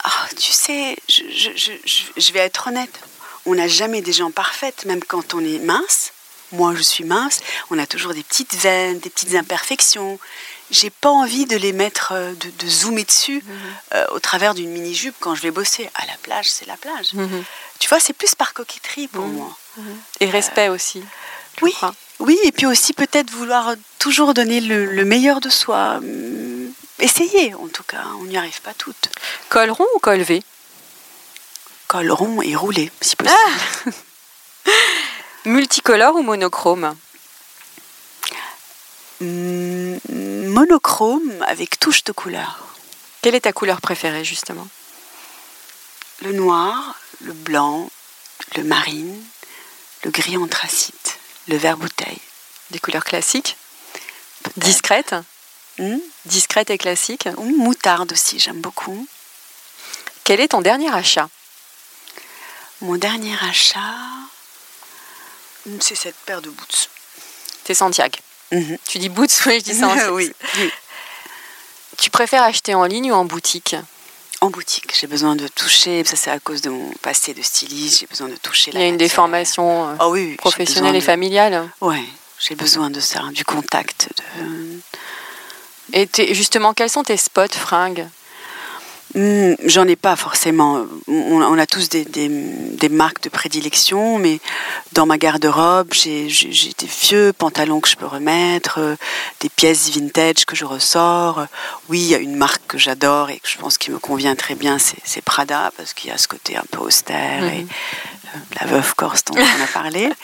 Ah, 0.03 0.27
tu 0.37 0.51
sais, 0.51 0.97
je, 1.09 1.21
je- 1.29 1.55
je- 1.55 1.71
je- 1.85 2.21
je 2.21 2.33
vais 2.33 2.39
être 2.39 2.67
honnête. 2.67 2.99
On 3.45 3.55
n'a 3.55 3.67
jamais 3.67 4.01
des 4.01 4.13
gens 4.13 4.31
parfaites, 4.31 4.85
même 4.85 5.03
quand 5.03 5.33
on 5.33 5.39
est 5.43 5.59
mince. 5.59 6.11
Moi, 6.51 6.73
je 6.75 6.81
suis 6.81 7.03
mince. 7.03 7.39
On 7.69 7.79
a 7.79 7.85
toujours 7.87 8.13
des 8.13 8.23
petites 8.23 8.55
veines, 8.55 8.99
des 8.99 9.09
petites 9.09 9.35
imperfections. 9.35 10.19
J'ai 10.69 10.89
pas 10.89 11.09
envie 11.09 11.45
de 11.45 11.55
les 11.55 11.71
mettre, 11.73 12.11
euh, 12.13 12.33
de, 12.33 12.49
de 12.49 12.67
zoomer 12.69 13.03
dessus 13.05 13.43
euh, 13.93 14.05
au 14.11 14.19
travers 14.19 14.53
d'une 14.53 14.69
mini-jupe 14.69 15.15
quand 15.19 15.33
je 15.35 15.41
vais 15.41 15.51
bosser. 15.51 15.89
À 15.95 16.05
la 16.05 16.13
plage, 16.23 16.49
c'est 16.49 16.65
la 16.67 16.77
plage. 16.77 17.13
Mhm. 17.13 17.43
Tu 17.79 17.87
vois, 17.89 17.99
c'est 17.99 18.13
plus 18.13 18.35
par 18.35 18.53
coquetterie 18.53 19.07
pour 19.07 19.25
Mhm. 19.25 19.33
moi. 19.33 19.57
Et 20.19 20.29
respect 20.29 20.67
aussi. 20.69 21.01
je 21.59 21.65
Oui, 21.65 21.71
crois. 21.73 21.93
oui, 22.19 22.37
et 22.43 22.51
puis 22.51 22.65
aussi 22.65 22.93
peut-être 22.93 23.29
vouloir 23.31 23.73
toujours 23.99 24.33
donner 24.33 24.59
le, 24.61 24.85
le 24.85 25.05
meilleur 25.05 25.39
de 25.41 25.49
soi. 25.49 25.99
Essayer, 27.01 27.55
en 27.55 27.67
tout 27.67 27.83
cas. 27.83 28.03
On 28.19 28.25
n'y 28.25 28.37
arrive 28.37 28.61
pas 28.61 28.75
toutes. 28.75 29.09
Col 29.49 29.71
rond 29.71 29.87
ou 29.95 29.99
col 29.99 30.21
V? 30.21 30.43
Col 31.87 32.11
rond 32.11 32.41
et 32.43 32.55
roulé, 32.55 32.91
si 33.01 33.15
possible. 33.15 33.35
Multicolore 35.45 36.15
ou 36.15 36.21
monochrome? 36.21 36.95
Mm, 39.19 39.97
monochrome 40.49 41.43
avec 41.47 41.79
touche 41.79 42.03
de 42.03 42.11
couleur. 42.11 42.67
Quelle 43.23 43.33
est 43.33 43.41
ta 43.41 43.53
couleur 43.53 43.81
préférée 43.81 44.23
justement? 44.23 44.67
Le 46.21 46.33
noir, 46.33 46.99
le 47.21 47.33
blanc, 47.33 47.89
le 48.55 48.63
marine, 48.63 49.23
le 50.03 50.11
gris 50.11 50.37
anthracite, 50.37 51.17
le 51.47 51.57
vert 51.57 51.77
bouteille. 51.77 52.21
Des 52.69 52.79
couleurs 52.79 53.03
classiques? 53.03 53.57
Discrètes? 54.57 55.15
Hmm 55.79 55.97
Discrètes 56.25 56.69
et 56.69 56.77
classiques 56.77 57.27
Ou 57.38 57.43
moutarde 57.57 58.12
aussi, 58.12 58.39
j'aime 58.39 58.62
beaucoup. 58.62 59.07
Quel 60.23 60.39
est 60.39 60.49
ton 60.49 60.62
dernier 60.62 60.93
achat? 60.93 61.29
Mon 62.81 62.95
dernier 62.97 63.36
achat, 63.41 63.79
hmm, 65.65 65.77
c'est 65.79 65.95
cette 65.95 66.15
paire 66.25 66.41
de 66.41 66.49
boots. 66.49 66.89
C'est 67.65 67.73
Santiago. 67.75 68.17
Mhm. 68.51 68.77
Tu 68.88 68.97
dis 68.99 69.10
boots, 69.10 69.29
oui, 69.45 69.60
je 69.60 69.63
dis 69.71 69.75
Santiago. 69.79 70.15
oui, 70.15 70.31
oui. 70.57 70.71
Tu 71.97 72.10
préfères 72.10 72.43
acheter 72.43 72.73
en 72.75 72.86
ligne 72.86 73.12
ou 73.12 73.15
en 73.15 73.25
boutique? 73.25 73.75
En 74.41 74.49
boutique, 74.49 74.95
j'ai 74.99 75.05
besoin 75.05 75.36
de 75.36 75.47
toucher, 75.47 76.03
ça 76.03 76.15
c'est 76.15 76.31
à 76.31 76.39
cause 76.39 76.62
de 76.62 76.71
mon 76.71 76.89
passé 77.03 77.36
de 77.36 77.43
styliste, 77.43 77.99
j'ai 77.99 78.07
besoin 78.07 78.27
de 78.27 78.36
toucher 78.38 78.71
Il 78.71 78.73
la 78.73 78.79
y 78.79 78.84
a 78.84 78.88
une 78.88 78.93
matière. 78.95 79.10
déformation 79.10 79.89
euh, 79.89 79.95
Ah 79.99 80.10
oui, 80.10 80.25
oui, 80.31 80.36
professionnelle 80.36 80.95
et 80.95 80.99
de- 80.99 81.03
familiale. 81.05 81.69
Ouais, 81.79 82.03
j'ai 82.39 82.55
besoin 82.55 82.89
de 82.89 82.99
ça, 82.99 83.21
du 83.34 83.45
contact. 83.45 84.10
De... 84.39 84.79
Et 85.93 86.08
justement, 86.34 86.73
quels 86.73 86.89
sont 86.89 87.04
tes 87.04 87.17
spots 87.17 87.56
fringues? 87.56 88.08
Hmm, 89.13 89.56
J'en 89.65 89.88
ai 89.88 89.95
pas 89.97 90.15
forcément. 90.15 90.86
On, 91.08 91.41
on 91.41 91.58
a 91.58 91.65
tous 91.67 91.89
des, 91.89 92.06
des- 92.06 92.30
des 92.30 92.89
marques 92.89 93.21
de 93.24 93.30
prédilection, 93.30 94.17
mais 94.17 94.39
dans 94.93 95.06
ma 95.06 95.17
garde-robe, 95.17 95.89
j'ai 95.93 96.28
des 96.28 96.88
vieux 96.88 97.34
pantalons 97.38 97.82
que 97.82 97.89
je 97.89 97.95
peux 97.97 98.06
remettre, 98.06 98.80
euh, 98.80 98.95
des 99.41 99.50
pièces 99.50 99.89
vintage 99.89 100.45
que 100.45 100.56
je 100.56 100.63
ressors. 100.65 101.45
Oui, 101.89 102.00
il 102.00 102.08
y 102.08 102.15
a 102.15 102.19
une 102.19 102.36
marque 102.38 102.62
que 102.67 102.78
j'adore 102.78 103.30
et 103.30 103.39
que 103.39 103.50
je 103.50 103.58
pense 103.58 103.78
qui 103.78 103.91
me 103.91 104.00
convient 104.00 104.36
très 104.36 104.56
bien, 104.56 104.78
c'est 104.80 105.21
Prada, 105.21 105.71
parce 105.76 105.93
qu'il 105.93 106.10
y 106.10 106.13
a 106.13 106.17
ce 106.17 106.28
côté 106.30 106.56
un 106.56 106.63
peu 106.71 106.80
austère 106.80 107.43
et 107.43 107.65
euh, 108.34 108.38
la 108.62 108.67
veuve 108.67 108.95
corse 108.95 109.26
dont 109.26 109.36
on 109.38 109.63
a 109.63 109.67
parlé. 109.67 110.10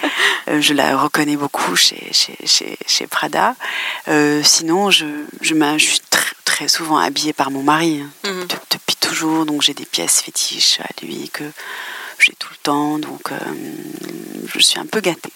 Euh, 0.49 0.61
je 0.61 0.73
la 0.73 0.95
reconnais 0.95 1.35
beaucoup 1.35 1.75
chez, 1.75 2.07
chez, 2.13 2.37
chez, 2.45 2.77
chez 2.87 3.05
Prada. 3.05 3.53
Sinon, 4.43 4.89
je, 4.91 5.05
je, 5.41 5.53
je 5.53 5.77
suis 5.85 5.99
tr- 6.09 6.33
très 6.57 6.67
souvent 6.67 6.97
habillée 6.97 7.33
par 7.33 7.51
mon 7.51 7.61
mari. 7.61 8.01
hein 8.01 8.09
Mhm. 8.31 8.47
de- 8.47 8.55
depuis 8.71 8.95
toujours, 8.99 9.45
donc 9.45 9.61
j'ai 9.61 9.75
des 9.75 9.85
pièces 9.85 10.21
fétiches 10.21 10.79
à 10.81 11.05
lui 11.05 11.29
que 11.31 11.43
j'ai 12.17 12.33
tout 12.39 12.47
le 12.51 12.57
temps, 12.63 12.97
donc 12.97 13.31
euh, 13.31 13.35
je 14.47 14.59
suis 14.59 14.79
un 14.79 14.87
peu 14.87 14.99
gâtée. 14.99 15.31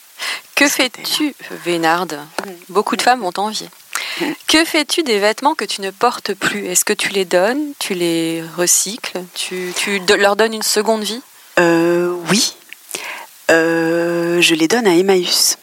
Que 0.56 0.68
fais-tu, 0.68 1.36
Vénarde? 1.64 2.20
Beaucoup 2.70 2.96
de 2.96 3.04
femmes 3.04 3.22
vont 3.22 3.32
t'envier. 3.32 3.70
Mm. 4.20 4.32
Que 4.48 4.66
fais-tu 4.66 5.04
des 5.04 5.20
vêtements 5.20 5.54
que 5.54 5.64
tu 5.66 5.82
ne 5.82 5.92
portes 5.92 6.34
plus? 6.34 6.66
Est-ce 6.66 6.86
que 6.86 6.94
tu 6.94 7.10
les 7.10 7.26
donnes 7.26 7.74
Tu 7.78 7.94
les 7.94 8.44
recycles 8.58 9.22
Tu, 9.36 9.74
tu 9.76 10.00
leur 10.18 10.36
donnes 10.36 10.56
une 10.56 10.64
seconde 10.64 11.04
vie? 11.04 11.22
Euh, 11.60 12.16
oui, 12.32 12.56
Euh, 13.52 14.42
je 14.42 14.56
les 14.56 14.68
donne 14.68 14.88
à 14.88 14.96
Emmaüs 14.96 15.58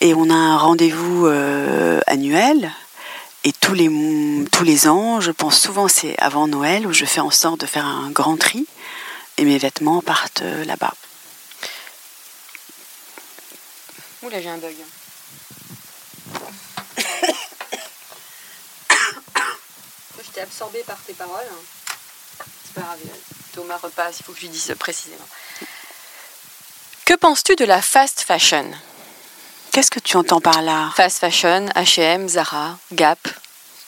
et 0.00 0.12
on 0.14 0.28
a 0.30 0.34
un 0.34 0.58
rendez-vous 0.58 1.26
annuel. 2.06 2.70
Et 3.42 3.52
tous 3.54 3.72
les, 3.72 3.88
tous 4.52 4.64
les 4.64 4.86
ans, 4.86 5.20
je 5.20 5.30
pense 5.30 5.58
souvent 5.58 5.88
c'est 5.88 6.14
avant 6.18 6.46
Noël 6.46 6.86
où 6.86 6.92
je 6.92 7.06
fais 7.06 7.20
en 7.20 7.30
sorte 7.30 7.60
de 7.60 7.66
faire 7.66 7.86
un 7.86 8.10
grand 8.10 8.36
tri 8.36 8.66
et 9.38 9.44
mes 9.44 9.56
vêtements 9.56 10.02
partent 10.02 10.42
euh, 10.42 10.64
là-bas. 10.66 10.92
Oula, 14.22 14.42
j'ai 14.42 14.50
un 14.50 14.58
bug. 14.58 14.76
Je 20.18 20.30
t'ai 20.34 20.42
absorbé 20.42 20.80
par 20.86 20.98
tes 20.98 21.14
paroles. 21.14 21.48
C'est 22.64 22.74
pas 22.74 22.82
grave, 22.82 22.98
Thomas 23.54 23.78
repasse, 23.78 24.20
il 24.20 24.24
faut 24.24 24.32
que 24.32 24.38
je 24.38 24.42
lui 24.42 24.50
dise 24.50 24.74
précisément. 24.78 25.26
Que 27.06 27.14
penses-tu 27.14 27.56
de 27.56 27.64
la 27.64 27.80
fast 27.80 28.20
fashion? 28.20 28.70
Qu'est-ce 29.80 29.90
que 29.90 29.98
tu 29.98 30.18
entends 30.18 30.42
par 30.42 30.60
là 30.60 30.90
Fast 30.94 31.20
fashion, 31.20 31.64
H&M, 31.74 32.28
Zara, 32.28 32.76
Gap, 32.92 33.18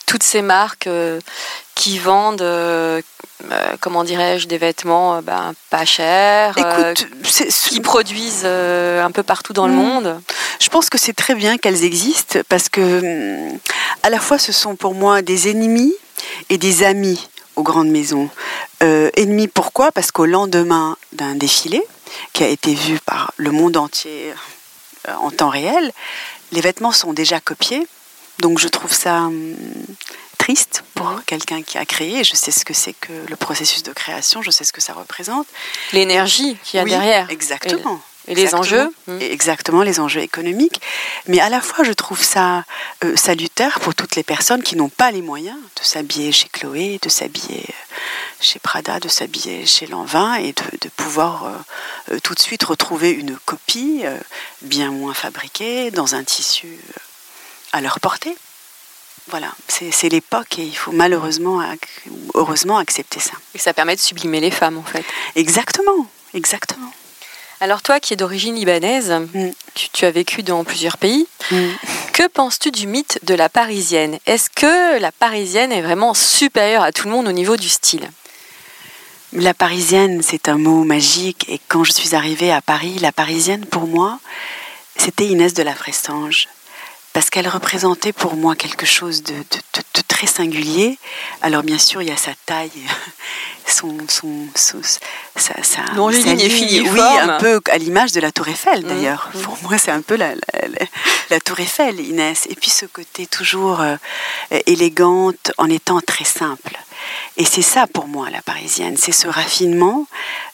toutes 0.07 0.23
ces 0.23 0.41
marques 0.41 0.87
euh, 0.87 1.19
qui 1.75 1.99
vendent 1.99 2.41
euh, 2.41 2.99
euh, 3.51 3.75
comment 3.79 4.03
dirais-je, 4.03 4.47
des 4.47 4.57
vêtements 4.57 5.21
ben, 5.21 5.53
pas 5.69 5.85
chers, 5.85 6.55
qui 7.69 7.79
produisent 7.79 8.43
un 8.43 9.11
peu 9.11 9.21
partout 9.21 9.53
dans 9.53 9.67
le 9.67 9.73
hmm. 9.73 9.77
monde. 9.77 10.21
Je 10.59 10.69
pense 10.69 10.89
que 10.89 10.97
c'est 10.97 11.13
très 11.13 11.35
bien 11.35 11.59
qu'elles 11.59 11.83
existent 11.83 12.39
parce 12.49 12.69
que 12.69 13.51
hmm, 13.51 13.59
à 14.01 14.09
la 14.09 14.19
fois 14.19 14.39
ce 14.39 14.51
sont 14.51 14.75
pour 14.75 14.95
moi 14.95 15.21
des 15.21 15.51
ennemis 15.51 15.93
et 16.49 16.57
des 16.57 16.81
amis 16.81 17.29
aux 17.55 17.61
grandes 17.61 17.89
maisons. 17.89 18.31
ennemis 18.81 19.47
pourquoi? 19.47 19.91
Parce 19.91 20.11
qu'au 20.11 20.25
lendemain 20.25 20.97
d'un 21.11 21.35
défilé 21.35 21.83
qui 22.33 22.43
a 22.43 22.47
été 22.47 22.73
vu 22.73 22.97
par 23.05 23.31
le 23.37 23.51
monde 23.51 23.77
entier 23.77 24.33
en 25.07 25.31
temps 25.31 25.49
réel, 25.49 25.91
les 26.51 26.61
vêtements 26.61 26.91
sont 26.91 27.13
déjà 27.13 27.39
copiés. 27.39 27.87
Donc 28.39 28.59
je 28.59 28.67
trouve 28.67 28.93
ça 28.93 29.23
hum, 29.23 29.55
triste 30.37 30.83
pour 30.93 31.23
quelqu'un 31.25 31.61
qui 31.61 31.77
a 31.77 31.85
créé. 31.85 32.23
Je 32.23 32.35
sais 32.35 32.51
ce 32.51 32.65
que 32.65 32.73
c'est 32.73 32.93
que 32.93 33.13
le 33.29 33.35
processus 33.35 33.83
de 33.83 33.93
création, 33.93 34.41
je 34.41 34.51
sais 34.51 34.63
ce 34.63 34.73
que 34.73 34.81
ça 34.81 34.93
représente. 34.93 35.47
L'énergie 35.93 36.57
qu'il 36.63 36.77
y 36.77 36.81
a 36.81 36.85
derrière. 36.85 37.29
Exactement. 37.29 38.01
Et 38.27 38.35
les 38.35 38.55
enjeux 38.55 38.89
hmm. 39.07 39.19
Exactement, 39.21 39.83
les 39.83 39.99
enjeux 39.99 40.21
économiques. 40.21 40.81
Mais 41.27 41.39
à 41.39 41.49
la 41.49 41.59
fois, 41.59 41.83
je 41.83 41.91
trouve 41.91 42.21
ça 42.21 42.63
euh, 43.03 43.15
salutaire 43.15 43.79
pour 43.81 43.95
toutes 43.95 44.15
les 44.15 44.23
personnes 44.23 44.63
qui 44.63 44.75
n'ont 44.75 44.89
pas 44.89 45.11
les 45.11 45.21
moyens 45.21 45.57
de 45.57 45.83
s'habiller 45.83 46.31
chez 46.31 46.47
Chloé, 46.49 46.99
de 47.01 47.09
s'habiller 47.09 47.65
euh, 47.67 47.82
chez 48.43 48.59
Prada, 48.59 48.99
de 48.99 49.07
s'habiller 49.07 49.65
chez 49.65 49.87
Lanvin 49.87 50.35
et 50.35 50.53
de, 50.53 50.89
pouvoir 50.95 51.45
euh, 52.11 52.19
tout 52.19 52.33
de 52.33 52.39
suite 52.39 52.63
retrouver 52.63 53.11
une 53.11 53.37
copie 53.45 54.03
bien 54.61 54.91
moins 54.91 55.13
fabriquée 55.13 55.91
dans 55.91 56.15
un 56.15 56.23
tissu 56.23 56.77
à 57.71 57.81
leur 57.81 57.99
portée. 57.99 58.35
Voilà, 59.29 59.51
c'est 59.67 60.09
l'époque 60.09 60.59
et 60.59 60.63
il 60.63 60.75
faut 60.75 60.91
malheureusement, 60.91 61.63
heureusement 62.33 62.77
accepter 62.77 63.19
ça. 63.19 63.33
Et 63.55 63.57
ça 63.57 63.73
permet 63.73 63.95
de 63.95 64.01
sublimer 64.01 64.41
les 64.41 64.51
femmes 64.51 64.77
en 64.77 64.83
fait. 64.83 65.05
Exactement, 65.35 66.07
exactement. 66.33 66.91
Alors 67.61 67.81
toi 67.81 68.01
qui 68.01 68.13
es 68.13 68.17
d'origine 68.17 68.55
libanaise, 68.55 69.11
mm. 69.11 69.51
tu, 69.73 70.03
as 70.03 70.11
vécu 70.11 70.43
dans 70.43 70.65
plusieurs 70.65 70.97
pays, 70.97 71.25
mm. 71.49 71.69
que 72.11 72.27
penses-tu 72.27 72.71
du 72.71 72.87
mythe 72.87 73.19
de 73.23 73.33
la 73.33 73.47
parisienne? 73.47 74.19
Est-ce 74.25 74.49
que 74.49 74.99
la 74.99 75.13
parisienne 75.13 75.71
est 75.71 75.81
vraiment 75.81 76.13
supérieure 76.13 76.83
à 76.83 76.91
tout 76.91 77.07
le 77.07 77.13
monde 77.13 77.29
au 77.29 77.31
niveau 77.31 77.55
du 77.55 77.69
style? 77.69 78.09
La 79.35 79.55
parisienne, 79.55 80.21
c'est 80.21 80.47
un 80.47 80.59
mot 80.59 80.83
magique 80.83 81.49
et 81.49 81.59
quand 81.67 81.83
je 81.83 81.91
suis 81.91 82.13
arrivée 82.13 82.51
à 82.51 82.61
Paris, 82.61 82.99
la 83.01 83.11
parisienne 83.11 83.65
pour 83.65 83.87
moi, 83.87 84.19
c'était 84.95 85.25
Inès 85.25 85.55
de 85.55 85.63
la 85.63 85.73
Frestange 85.73 86.47
parce 87.13 87.29
qu'elle 87.29 87.47
représentait 87.47 88.11
pour 88.11 88.35
moi 88.35 88.55
quelque 88.55 88.87
chose 88.87 89.21
de, 89.23 89.33
très 90.07 90.25
singulier. 90.27 90.97
Alors 91.41 91.63
bien 91.63 91.77
sûr, 91.77 92.01
il 92.01 92.09
y 92.09 92.11
a 92.11 92.17
sa 92.17 92.33
taille, 92.47 92.71
son, 93.67 93.95
son, 94.07 94.47
sa, 95.35 95.53
oui, 96.91 96.99
un 97.19 97.37
peu 97.37 97.61
à 97.71 97.77
l'image 97.77 98.11
de 98.11 98.19
la 98.19 98.31
Tour 98.31 98.47
Eiffel 98.47 98.83
mmh, 98.83 98.87
d'ailleurs. 98.87 99.29
Mmh. 99.33 99.41
Pour 99.41 99.57
moi, 99.61 99.77
c'est 99.77 99.91
un 99.91 100.01
peu 100.01 100.15
la, 100.15 100.33
la, 101.29 101.39
Tour 101.39 101.59
Eiffel, 101.59 101.99
Inès. 101.99 102.47
Et 102.49 102.55
puis 102.55 102.71
ce 102.71 102.87
côté 102.87 103.27
toujours 103.27 103.81
euh, 103.81 103.95
élégante 104.65 105.51
en 105.57 105.69
étant 105.69 106.01
très 106.01 106.25
simple. 106.25 106.77
Et 107.37 107.45
c'est 107.45 107.61
ça 107.61 107.85
pour 107.85 108.07
moi 108.07 108.29
la 108.29 108.41
parisienne, 108.41 108.97
c'est 108.97 109.11
ce 109.11 109.27
raffinement 109.27 110.07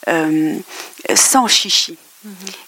euh, 0.07 0.57
sans 1.15 1.47
chichi. 1.47 1.97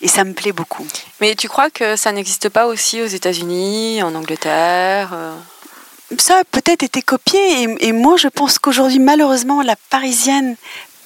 Et 0.01 0.07
ça 0.07 0.23
me 0.23 0.33
plaît 0.33 0.51
beaucoup. 0.51 0.85
Mais 1.19 1.35
tu 1.35 1.49
crois 1.49 1.69
que 1.69 1.95
ça 1.95 2.11
n'existe 2.11 2.49
pas 2.49 2.67
aussi 2.67 3.01
aux 3.01 3.07
États-Unis, 3.07 4.01
en 4.03 4.15
Angleterre 4.15 5.11
euh? 5.13 5.35
Ça 6.19 6.39
a 6.39 6.43
peut-être 6.43 6.83
été 6.83 7.01
copié. 7.01 7.67
Et, 7.79 7.91
moi, 7.93 8.17
je 8.17 8.27
pense 8.27 8.59
qu'aujourd'hui, 8.59 8.99
malheureusement, 8.99 9.61
la 9.61 9.77
parisienne 9.89 10.57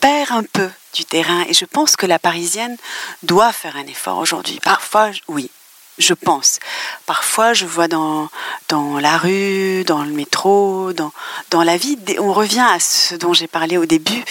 perd 0.02 0.32
un 0.32 0.44
peu 0.44 0.70
du 0.94 1.06
terrain. 1.06 1.44
Et 1.48 1.54
je 1.54 1.66
pense 1.66 1.96
que 1.96 2.08
la 2.08 2.18
parisienne 2.18 2.76
doit 3.22 3.52
faire 3.52 3.76
un 3.78 3.86
effort 3.86 4.18
aujourd'hui. 4.18 4.60
Parfois, 4.64 5.12
oui. 5.28 5.52
Je 5.98 6.14
pense. 6.14 6.60
Parfois, 7.06 7.54
je 7.54 7.66
vois 7.66 7.88
dans, 7.88 8.30
dans 8.68 9.00
la 9.00 9.18
rue, 9.18 9.86
dans 9.86 10.04
le 10.04 10.12
métro, 10.12 10.92
dans, 10.92 11.14
dans 11.52 11.64
la 11.64 11.78
vie, 11.78 11.98
on 12.20 12.34
revient 12.34 12.66
à 12.68 12.82
ce 12.82 13.16
dont 13.16 13.32
j'ai 13.32 13.48
parlé 13.48 13.78
au 13.78 13.86
début, 13.86 14.26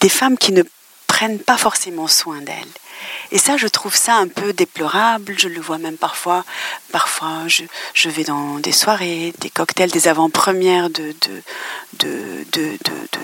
des 0.00 0.08
femmes 0.08 0.38
qui 0.38 0.52
ne 0.52 0.62
prennent 1.06 1.38
pas 1.38 1.58
forcément 1.58 2.08
soin 2.08 2.40
d'elles. 2.40 2.56
Et 3.30 3.38
ça, 3.38 3.56
je 3.56 3.66
trouve 3.66 3.94
ça 3.94 4.14
un 4.16 4.28
peu 4.28 4.52
déplorable. 4.52 5.34
Je 5.38 5.48
le 5.48 5.60
vois 5.60 5.78
même 5.78 5.96
parfois. 5.96 6.44
Parfois, 6.90 7.44
je, 7.46 7.64
je 7.94 8.08
vais 8.08 8.24
dans 8.24 8.58
des 8.58 8.72
soirées, 8.72 9.32
des 9.38 9.50
cocktails, 9.50 9.90
des 9.90 10.08
avant-premières 10.08 10.90
de, 10.90 11.14
de, 11.98 12.44
de, 12.52 12.78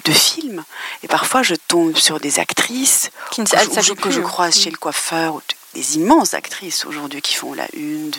de, 0.05 0.13
films. 0.13 0.65
Et 1.03 1.09
parfois, 1.09 1.43
je 1.43 1.55
tombe 1.55 1.97
sur 1.97 2.21
des 2.21 2.39
actrices 2.39 3.11
qui 3.31 3.43
ne, 3.43 3.95
que 3.95 4.11
je 4.11 4.21
croise 4.21 4.57
chez 4.59 4.71
mm. 4.71 4.73
le 4.73 4.79
coiffeur. 4.79 5.41
Des 5.75 5.97
immenses 5.97 6.33
actrices 6.33 6.87
aujourd'hui 6.87 7.21
qui 7.21 7.35
font 7.35 7.53
la 7.53 7.67
une 7.75 8.11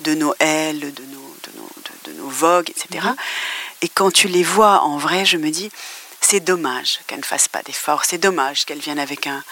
de, 0.00 0.14
Noël, 0.14 0.80
de 0.80 0.86
nos, 0.86 1.36
de 1.44 1.50
nos, 1.56 1.70
de, 2.06 2.12
nos 2.20 2.28
Vogue, 2.28 2.70
etc. 2.70 3.06
Mm-hmm. 3.06 3.16
Et 3.82 3.88
quand 3.88 4.10
tu 4.10 4.26
les 4.26 4.42
vois 4.42 4.82
en 4.82 4.98
vrai, 4.98 5.24
je 5.24 5.36
me 5.36 5.50
dis, 5.50 5.70
c'est 6.20 6.40
dommage 6.40 7.00
qu'elles 7.06 7.20
ne 7.20 7.24
fassent 7.24 7.48
pas 7.48 7.62
d'efforts, 7.62 8.04
c'est 8.04 8.18
dommage 8.18 8.64
qu'elles 8.64 8.80
viennent 8.80 8.98
avec 8.98 9.26
un... 9.26 9.42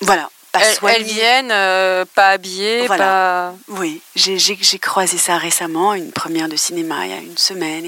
Voilà, 0.00 0.30
elles, 0.58 1.02
viennent 1.02 1.50
euh, 1.50 2.04
pas 2.14 2.30
habillées, 2.30 2.86
pas... 2.86 3.54
Oui, 3.68 4.00
j'ai 4.14 4.78
croisé 4.78 5.18
ça 5.18 5.38
récemment, 5.38 5.94
une 5.94 6.12
première 6.12 6.48
de 6.48 6.56
cinéma 6.56 7.06
il 7.06 7.10
y 7.10 7.14
a 7.14 7.18
une 7.18 7.38
semaine, 7.38 7.84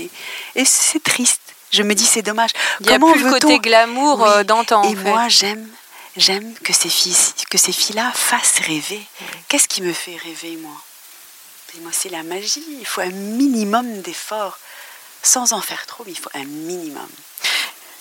et, 0.55 0.65
c'est 0.65 1.03
triste. 1.03 1.41
Je 1.71 1.83
me 1.83 1.95
dis 1.95 2.05
c'est 2.05 2.23
dommage. 2.23 2.51
Il 2.81 2.87
y 2.87 2.93
a 2.95 2.99
plus 2.99 3.23
le 3.23 3.31
côté 3.31 3.59
glamour 3.59 4.25
euh, 4.25 4.43
d'antan. 4.43 4.83
Et 4.85 4.95
moi 4.95 5.29
j'aime, 5.29 5.69
j'aime 6.17 6.55
que 6.65 6.73
ces 6.73 6.89
filles, 6.89 7.15
que 7.51 7.59
ces 7.59 7.73
filles-là 7.73 8.11
fassent 8.15 8.61
rêver. 8.67 9.03
Qu'est-ce 9.49 9.69
qui 9.69 9.83
me 9.83 9.93
fait 9.93 10.17
rêver 10.17 10.57
moi? 10.63 10.73
Moi 11.83 11.91
c'est 11.93 12.09
la 12.09 12.23
magie. 12.23 12.65
Il 12.81 12.87
faut 12.87 13.03
un 13.03 13.11
minimum 13.11 14.01
d'efforts, 14.01 14.59
sans 15.23 15.53
en 15.53 15.61
faire 15.61 15.85
trop, 15.87 16.05
mais 16.07 16.13
il 16.13 16.19
faut 16.19 16.31
un 16.35 16.45
minimum. 16.45 17.09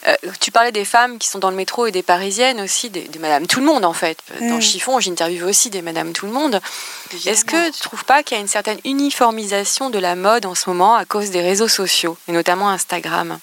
Euh, 0.08 0.16
tu 0.40 0.52
parlais 0.52 0.72
des 0.72 0.86
femmes 0.86 1.18
qui 1.18 1.28
sont 1.28 1.40
dans 1.40 1.50
le 1.50 1.56
métro 1.56 1.86
et 1.86 1.92
des 1.92 2.04
parisiennes 2.04 2.62
aussi, 2.62 2.90
des, 2.90 3.10
Madame 3.20 3.46
Tout 3.46 3.60
le 3.60 3.66
Monde 3.66 3.84
en 3.84 3.94
fait. 3.94 4.18
Dans 4.40 4.58
mm. 4.58 4.62
Chiffon, 4.62 5.00
j'interviewe 5.00 5.44
aussi 5.44 5.70
des 5.70 5.82
Madame 5.82 6.14
Tout 6.14 6.28
le 6.28 6.32
Monde. 6.32 6.62
Est-ce 7.26 7.44
que 7.44 7.72
tu 7.72 7.78
ne 7.78 7.84
trouves 7.84 8.06
pas 8.06 8.24
qu'il 8.24 8.38
y 8.38 8.40
a 8.40 8.42
une 8.42 8.48
certaine 8.48 8.80
uniformisation 8.86 9.90
de 9.90 10.00
la 10.00 10.16
mode 10.16 10.46
en 10.46 10.56
ce 10.56 10.70
moment 10.70 10.96
à 10.96 11.06
cause 11.06 11.30
des 11.30 11.42
réseaux 11.42 11.68
sociaux, 11.68 12.18
et 12.28 12.32
notamment 12.32 12.70
Instagram? 12.70 13.40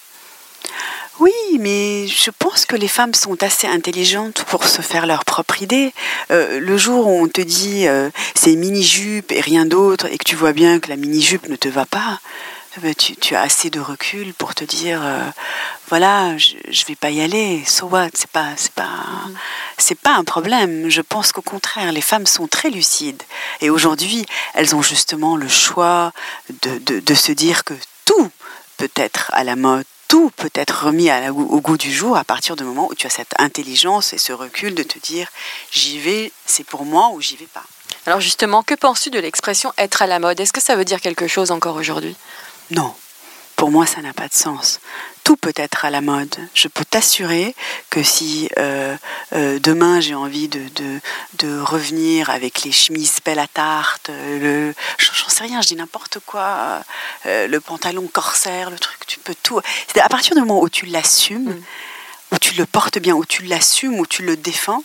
Oui, 1.20 1.32
mais 1.60 2.08
je 2.08 2.30
pense 2.36 2.66
que 2.66 2.74
les 2.74 2.88
femmes 2.88 3.14
sont 3.14 3.40
assez 3.42 3.68
intelligentes 3.68 4.44
pour 4.48 4.64
se 4.64 4.82
faire 4.82 5.06
leur 5.06 5.24
propre 5.24 5.62
idée. 5.62 5.92
Euh, 6.32 6.58
le 6.58 6.76
jour 6.76 7.06
où 7.06 7.22
on 7.22 7.28
te 7.28 7.40
dit 7.40 7.86
euh, 7.86 8.10
c'est 8.34 8.56
mini-jupe 8.56 9.30
et 9.30 9.40
rien 9.40 9.64
d'autre, 9.64 10.06
et 10.10 10.18
que 10.18 10.24
tu 10.24 10.34
vois 10.34 10.52
bien 10.52 10.80
que 10.80 10.88
la 10.88 10.96
mini-jupe 10.96 11.48
ne 11.48 11.56
te 11.56 11.68
va 11.68 11.86
pas, 11.86 12.18
ben, 12.82 12.94
tu, 12.94 13.36
as 13.36 13.42
assez 13.42 13.70
de 13.70 13.78
recul 13.78 14.34
pour 14.34 14.54
te 14.54 14.64
dire 14.64 15.00
euh, 15.04 15.22
voilà 15.88 16.36
je, 16.38 16.54
ne 16.54 16.86
vais 16.86 16.96
pas 16.96 17.10
y 17.10 17.20
aller. 17.20 17.64
So 17.66 17.86
what? 17.86 18.08
C'est 18.14 18.30
pas 18.30 18.48
c'est 18.56 18.72
pas 18.72 18.90
c'est 19.78 19.98
pas 19.98 20.14
un 20.14 20.24
problème. 20.24 20.88
Je 20.88 21.00
pense 21.00 21.30
qu'au 21.32 21.42
contraire 21.42 21.92
les 21.92 22.00
femmes 22.00 22.26
sont 22.26 22.48
très 22.48 22.70
lucides. 22.70 23.22
Et 23.60 23.70
aujourd'hui 23.70 24.26
elles 24.54 24.74
ont 24.74 24.82
justement 24.82 25.36
le 25.36 25.48
choix 25.48 26.12
de, 26.62 27.00
de, 27.00 27.14
se 27.14 27.30
dire 27.30 27.62
que 27.62 27.74
tout 28.04 28.30
peut 28.76 28.90
être 28.96 29.30
à 29.34 29.44
la 29.44 29.54
mode 29.54 29.84
tout 30.08 30.30
peut 30.36 30.50
être 30.54 30.86
remis 30.86 31.10
au 31.30 31.60
goût 31.60 31.78
du 31.78 31.92
jour 31.92 32.16
à 32.16 32.24
partir 32.24 32.56
du 32.56 32.64
moment 32.64 32.88
où 32.90 32.94
tu 32.94 33.06
as 33.06 33.10
cette 33.10 33.34
intelligence 33.38 34.12
et 34.12 34.18
ce 34.18 34.32
recul 34.32 34.74
de 34.74 34.82
te 34.82 34.98
dire 34.98 35.28
j'y 35.70 35.98
vais 35.98 36.32
c'est 36.44 36.64
pour 36.64 36.84
moi 36.84 37.10
ou 37.10 37.20
j'y 37.20 37.36
vais 37.36 37.46
pas. 37.46 37.64
Alors 38.06 38.20
justement 38.20 38.62
que 38.64 38.74
penses-tu 38.74 39.10
de 39.10 39.20
l'expression 39.20 39.72
être 39.78 40.02
à 40.02 40.06
la 40.06 40.18
mode? 40.18 40.40
Est-ce 40.40 40.52
que 40.52 40.60
ça 40.60 40.74
veut 40.74 40.84
dire 40.84 41.00
quelque 41.00 41.28
chose 41.28 41.52
encore 41.52 41.76
aujourd'hui? 41.76 42.16
Non, 42.70 42.94
pour 43.56 43.70
moi, 43.70 43.86
ça 43.86 44.02
n'a 44.02 44.12
pas 44.12 44.28
de 44.28 44.34
sens. 44.34 44.80
Tout 45.22 45.36
peut 45.36 45.52
être 45.56 45.84
à 45.84 45.90
la 45.90 46.00
mode. 46.00 46.36
Je 46.54 46.68
peux 46.68 46.84
t'assurer 46.84 47.54
que 47.88 48.02
si 48.02 48.50
euh, 48.58 48.96
euh, 49.32 49.58
demain 49.58 50.00
j'ai 50.00 50.14
envie 50.14 50.48
de, 50.48 50.60
de, 51.38 51.60
revenir 51.60 52.30
avec 52.30 52.62
les 52.62 52.72
chemises 52.72 53.20
pelle 53.20 53.38
à 53.38 53.46
tarte, 53.46 54.10
le, 54.10 54.74
j'en 54.98 55.28
sais 55.28 55.44
rien, 55.44 55.62
je 55.62 55.68
dis 55.68 55.76
n'importe 55.76 56.18
quoi, 56.26 56.82
euh, 57.26 57.46
le 57.46 57.60
pantalon 57.60 58.06
corsaire, 58.06 58.70
le 58.70 58.78
truc, 58.78 59.06
tu 59.06 59.18
peux 59.18 59.34
tout. 59.42 59.60
À 59.98 60.08
partir 60.08 60.34
du 60.34 60.40
moment 60.40 60.60
où 60.60 60.68
tu 60.68 60.86
l'assumes, 60.86 61.54
mm. 61.54 61.62
où 62.32 62.38
tu 62.38 62.54
le 62.54 62.66
portes 62.66 62.98
bien, 62.98 63.14
où 63.14 63.24
tu 63.24 63.44
l'assumes, 63.44 63.98
où 63.98 64.06
tu 64.06 64.22
le 64.24 64.36
défends, 64.36 64.82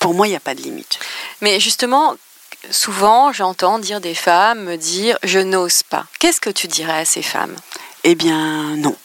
pour 0.00 0.12
moi, 0.12 0.26
il 0.26 0.30
n'y 0.30 0.36
a 0.36 0.40
pas 0.40 0.54
de 0.54 0.60
limite. 0.60 0.98
Mais 1.40 1.60
justement, 1.60 2.16
souvent, 2.70 3.32
j'entends 3.32 3.78
dire 3.78 4.00
des 4.00 4.14
femmes 4.14 4.64
me 4.64 4.76
dire 4.76 5.18
je 5.22 5.38
n'ose 5.38 5.82
pas. 5.82 6.06
Qu'est-ce 6.18 6.40
que 6.40 6.50
tu 6.50 6.68
dirais 6.68 7.00
à 7.00 7.04
ces 7.04 7.22
femmes? 7.22 7.56
Eh 8.04 8.14
bien, 8.14 8.76
non. 8.76 8.96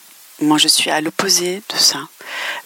Moi, 0.42 0.58
je 0.58 0.68
suis 0.68 0.92
à 0.92 1.02
l'opposé 1.02 1.64
de 1.70 1.78
ça. 1.78 2.00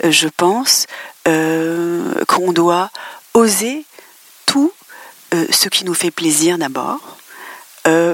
Euh, 0.04 0.12
je 0.12 0.28
pense 0.28 0.88
euh, 1.28 2.24
qu'on 2.28 2.52
doit 2.52 2.90
oser 3.34 3.86
tout 4.46 4.74
euh, 5.34 5.46
ce 5.52 5.70
qui 5.70 5.86
nous 5.86 5.94
fait 5.94 6.12
plaisir 6.12 6.58
d'abord. 6.58 7.18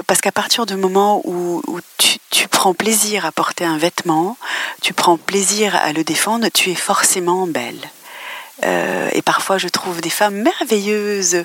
Parce 0.06 0.22
qu'à 0.22 0.32
partir 0.32 0.64
du 0.64 0.76
moment 0.76 1.20
où, 1.24 1.62
tu, 1.98 2.48
prends 2.48 2.72
plaisir 2.72 3.26
à 3.26 3.32
porter 3.32 3.64
un 3.66 3.76
vêtement, 3.76 4.38
tu 4.80 4.94
prends 4.94 5.18
plaisir 5.18 5.76
à 5.76 5.92
le 5.92 6.04
défendre, 6.04 6.48
tu 6.48 6.70
es 6.70 6.74
forcément 6.74 7.46
belle. 7.46 7.78
Euh, 8.64 9.08
et 9.12 9.22
parfois, 9.22 9.58
je 9.58 9.68
trouve 9.68 10.00
des 10.00 10.10
femmes 10.10 10.42
merveilleuses, 10.42 11.44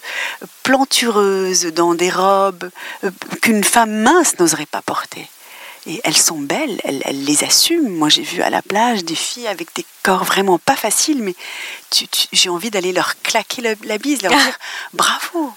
plantureuses, 0.63 1.65
dans 1.67 1.93
des 1.93 2.09
robes 2.09 2.69
euh, 3.03 3.11
qu'une 3.41 3.63
femme 3.63 3.91
mince 3.91 4.39
n'oserait 4.39 4.65
pas 4.65 4.81
porter. 4.81 5.27
Et 5.85 5.99
elles 6.05 6.17
sont 6.17 6.39
belles, 6.39 6.79
elles, 6.85 7.25
les 7.25 7.43
assument. 7.43 7.89
Moi, 7.89 8.07
j'ai 8.07 8.21
vu 8.21 8.41
à 8.41 8.49
la 8.49 8.61
plage 8.61 9.03
des 9.03 9.15
filles 9.15 9.47
avec 9.47 9.75
des 9.75 9.85
corps 10.01 10.23
vraiment 10.23 10.57
pas 10.57 10.77
faciles, 10.77 11.21
mais 11.21 11.35
j'ai 12.31 12.49
envie 12.49 12.71
d'aller 12.71 12.93
leur 12.93 13.21
claquer 13.21 13.61
la 13.61 13.97
bise, 13.97 14.21
leur 14.21 14.31
dire 14.43 14.57
bravo, 14.93 15.53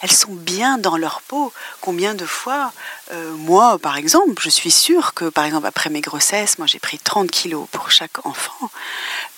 elles 0.00 0.12
sont 0.12 0.32
bien 0.32 0.78
dans 0.78 0.96
leur 0.96 1.20
peau. 1.22 1.52
Combien 1.80 2.14
de 2.14 2.24
fois, 2.24 2.72
euh, 3.12 3.32
moi 3.32 3.78
par 3.78 3.96
exemple, 3.96 4.42
je 4.42 4.48
suis 4.48 4.70
sûre 4.70 5.14
que 5.14 5.26
par 5.26 5.44
exemple 5.44 5.66
après 5.66 5.90
mes 5.90 6.00
grossesses, 6.00 6.58
moi 6.58 6.66
j'ai 6.66 6.78
pris 6.78 6.98
30 6.98 7.30
kilos 7.30 7.66
pour 7.70 7.90
chaque 7.90 8.24
enfant. 8.24 8.70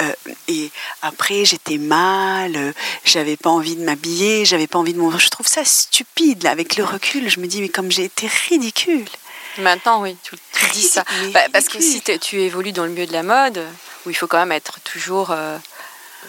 Euh, 0.03 0.13
et 0.49 0.71
après 1.03 1.45
j'étais 1.45 1.79
mal, 1.79 2.57
euh, 2.57 2.73
j'avais 3.05 3.37
pas 3.37 3.51
envie 3.51 3.77
de 3.77 3.85
m'habiller, 3.85 4.45
j'avais 4.45 4.69
pas 4.69 4.79
envie 4.79 4.95
de 4.95 4.99
manger. 4.99 5.19
Je 5.19 5.31
trouve 5.31 5.49
ça 5.49 5.65
stupide 5.65 6.45
là, 6.45 6.51
avec 6.51 6.77
le 6.77 6.85
recul. 6.85 7.29
Je 7.29 7.41
me 7.41 7.47
dis 7.47 7.61
mais 7.61 7.69
comme 7.69 7.91
j'ai 7.91 8.05
été 8.05 8.29
ridicule. 8.49 9.07
Maintenant 9.59 10.01
oui, 10.01 10.17
tu, 10.23 10.37
dis 10.73 10.83
ça. 10.83 11.05
Bah, 11.35 11.41
parce 11.53 11.67
que 11.67 11.81
si 11.81 12.01
tu 12.21 12.41
évolues 12.41 12.73
dans 12.73 12.85
le 12.85 12.91
milieu 12.91 13.07
de 13.07 13.13
la 13.13 13.23
mode, 13.23 13.63
où 14.07 14.11
il 14.11 14.15
faut 14.15 14.27
quand 14.27 14.39
même 14.39 14.53
être 14.53 14.81
toujours 14.81 15.35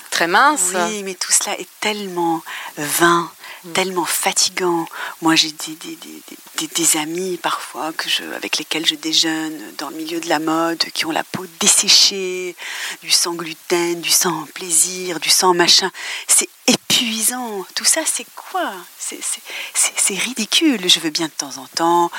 très 0.10 0.28
mince. 0.28 0.72
Oui, 0.74 1.04
mais 1.04 1.14
tout 1.14 1.32
cela 1.32 1.58
est 1.58 1.70
tellement 1.80 2.42
vain 2.78 3.32
tellement 3.74 4.06
fatigant. 4.06 4.86
Moi, 5.22 5.36
j'ai 5.36 5.52
des, 5.52 6.98
amis 6.98 7.38
parfois 7.38 7.92
que 7.94 8.10
je, 8.10 8.24
avec 8.36 8.58
lesquels 8.58 8.86
je 8.86 8.96
déjeune 8.96 9.60
dans 9.78 9.90
le 9.90 9.96
milieu 9.96 10.20
de 10.20 10.28
la 10.28 10.40
mode, 10.40 10.84
qui 10.94 11.06
ont 11.06 11.12
la 11.12 11.24
peau 11.24 11.46
desséchée, 11.60 12.56
du 13.02 13.10
sang 13.10 13.34
gluten, 13.34 14.02
du 14.02 14.10
sang 14.10 14.46
plaisir, 14.54 15.20
du 15.20 15.30
sang 15.30 15.54
machin. 15.54 15.92
C'est 16.28 16.50
épuisant. 16.68 17.66
Tout 17.76 17.86
ça, 17.86 18.02
c'est 18.06 18.28
quoi? 18.36 18.74
C'est 19.00 20.14
ridicule. 20.16 20.88
Je 20.90 21.00
veux 21.00 21.10
bien 21.10 21.28
de 21.28 21.32
temps 21.32 21.58
en 21.58 21.68
temps. 21.68 22.12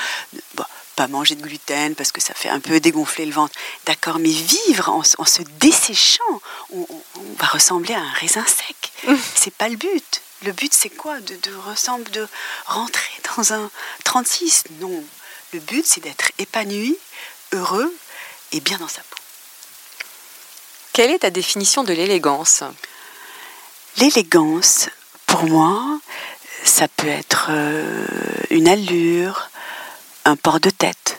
pas 0.95 1.07
manger 1.07 1.35
de 1.35 1.41
gluten 1.41 1.93
parce 1.95 2.11
que 2.11 2.21
ça 2.21 2.33
fait 2.33 2.49
un 2.49 2.59
peu 2.59 2.79
dégonfler 2.79 3.25
le 3.25 3.33
ventre. 3.33 3.53
D'accord, 3.85 4.19
mais 4.19 4.29
vivre 4.29 4.89
en, 4.89 5.03
se 5.03 5.41
desséchant, 5.59 6.23
on, 6.71 6.87
on, 6.89 7.33
va 7.37 7.47
ressembler 7.47 7.93
à 7.93 7.99
un 7.99 8.11
raisin 8.13 8.45
sec. 8.45 8.91
C'est 9.35 9.53
pas 9.53 9.69
le 9.69 9.75
but. 9.75 10.21
Le 10.45 10.51
but, 10.51 10.71
c'est 10.73 10.89
quoi 10.89 11.19
de, 11.21 11.35
de, 11.35 11.55
ressemble, 11.55 12.09
de 12.11 12.27
rentrer 12.67 13.13
dans 13.35 13.53
un 13.53 13.71
36 14.03 14.65
Non. 14.79 15.03
Le 15.53 15.59
but, 15.59 15.85
c'est 15.85 16.01
d'être 16.01 16.31
épanoui, 16.37 16.95
heureux 17.51 17.91
et 18.51 18.59
bien 18.59 18.77
dans 18.77 18.87
sa 18.87 19.01
peau. 19.01 19.17
Quelle 20.93 21.09
est 21.09 21.19
ta 21.19 21.31
définition 21.31 21.83
de 21.83 21.93
l'élégance? 21.93 22.63
L'élégance, 23.97 24.89
pour 25.25 25.45
moi, 25.45 25.99
ça 26.63 26.87
peut 26.89 27.07
être 27.07 27.47
euh, 27.49 28.05
une 28.51 28.67
allure, 28.67 29.49
un 30.25 30.35
port 30.35 30.59
de 30.59 30.69
tête, 30.69 31.17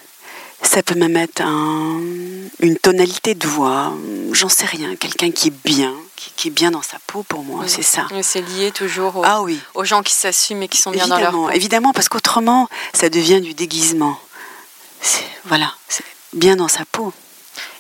ça 0.63 0.83
peut 0.83 0.95
même 0.95 1.17
être 1.17 1.43
une 1.43 2.79
tonalité 2.81 3.35
de 3.35 3.47
voix, 3.47 3.93
j'en 4.33 4.49
sais 4.49 4.67
rien, 4.67 4.95
quelqu'un 4.97 5.31
qui 5.31 5.49
est 5.49 5.65
bien, 5.65 5.95
qui, 6.17 6.49
est 6.49 6.51
bien 6.51 6.71
dans 6.71 6.83
sa 6.83 6.99
peau 7.07 7.23
pour 7.23 7.45
moi, 7.45 7.65
c'est 7.67 7.83
ça. 7.83 8.07
C'est 8.23 8.41
lié 8.41 8.73
toujours 8.73 9.23
ah 9.25 9.43
aux, 9.75 9.85
gens 9.85 10.03
qui 10.03 10.15
s'assument 10.15 10.63
et 10.63 10.69
qui 10.69 10.79
sont 10.79 10.91
bien 10.91 11.07
dans 11.07 11.19
leur 11.19 11.33
peau. 11.33 11.51
Évidemment, 11.51 11.93
parce 11.93 12.09
qu'autrement, 12.09 12.69
ça 12.93 13.09
devient 13.09 13.41
du 13.41 13.55
déguisement. 13.55 14.19
Voilà, 15.45 15.73
c'est 15.89 16.05
bien 16.33 16.57
dans 16.57 16.69
sa 16.69 16.85
peau. 16.87 17.13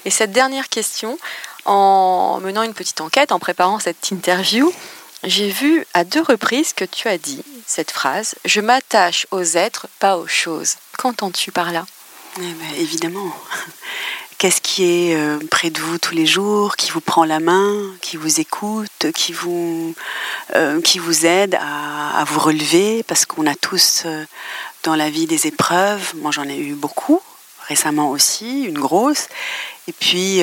Et 0.05 0.11
cette 0.11 0.33
dernière 0.33 0.68
question, 0.68 1.18
en 1.64 2.38
menant 2.40 2.62
une 2.62 2.75
petite 2.75 3.01
enquête, 3.01 3.33
en 3.33 3.38
préparant 3.38 3.81
cette 3.81 4.11
interview, 4.11 4.72
j'ai 5.25 5.51
vu 5.51 5.85
à 5.94 6.05
deux 6.05 6.22
reprises 6.22 6.72
que 6.72 6.85
tu 6.85 7.09
as 7.09 7.18
dit 7.18 7.42
cette 7.66 7.90
phrase 7.90 8.37
Je 8.44 8.61
m'attache 8.61 9.27
aux 9.33 9.42
êtres, 9.42 9.88
pas 9.99 10.18
aux 10.18 10.29
choses. 10.29 10.77
Qu'entends-tu 10.96 11.51
par 11.51 11.72
là? 11.72 11.85
Eh 12.38 12.40
ben, 12.40 12.75
évidemment. 12.79 13.35
Qu'est-ce 14.38 14.61
qui 14.61 14.85
est 14.85 15.16
euh, 15.16 15.38
près 15.51 15.70
de 15.70 15.81
vous 15.81 15.96
tous 15.96 16.14
les 16.14 16.27
jours, 16.27 16.77
qui 16.77 16.90
vous 16.90 17.01
prend 17.01 17.25
la 17.25 17.40
main, 17.40 17.72
qui 18.03 18.18
vous 18.18 18.38
écoute, 18.38 19.11
qui 19.14 19.33
vous, 19.33 19.94
euh, 20.55 20.83
qui 20.83 20.99
vous 20.99 21.25
aide 21.25 21.55
à, 21.55 22.22
vous 22.25 22.40
relever? 22.40 23.03
Parce 23.05 23.25
qu'on 23.25 23.46
a 23.46 23.55
tous 23.55 24.03
euh, 24.05 24.27
dans 24.83 24.94
la 24.94 25.09
vie 25.09 25.27
des 25.27 25.46
épreuves. 25.46 26.12
Moi, 26.16 26.33
j'en 26.33 26.44
ai 26.44 26.59
eu 26.59 26.75
beaucoup, 26.75 27.22
récemment 27.66 28.11
aussi, 28.11 28.64
une 28.64 28.79
grosse. 28.79 29.29
Et 29.88 29.92
puis, 29.92 30.42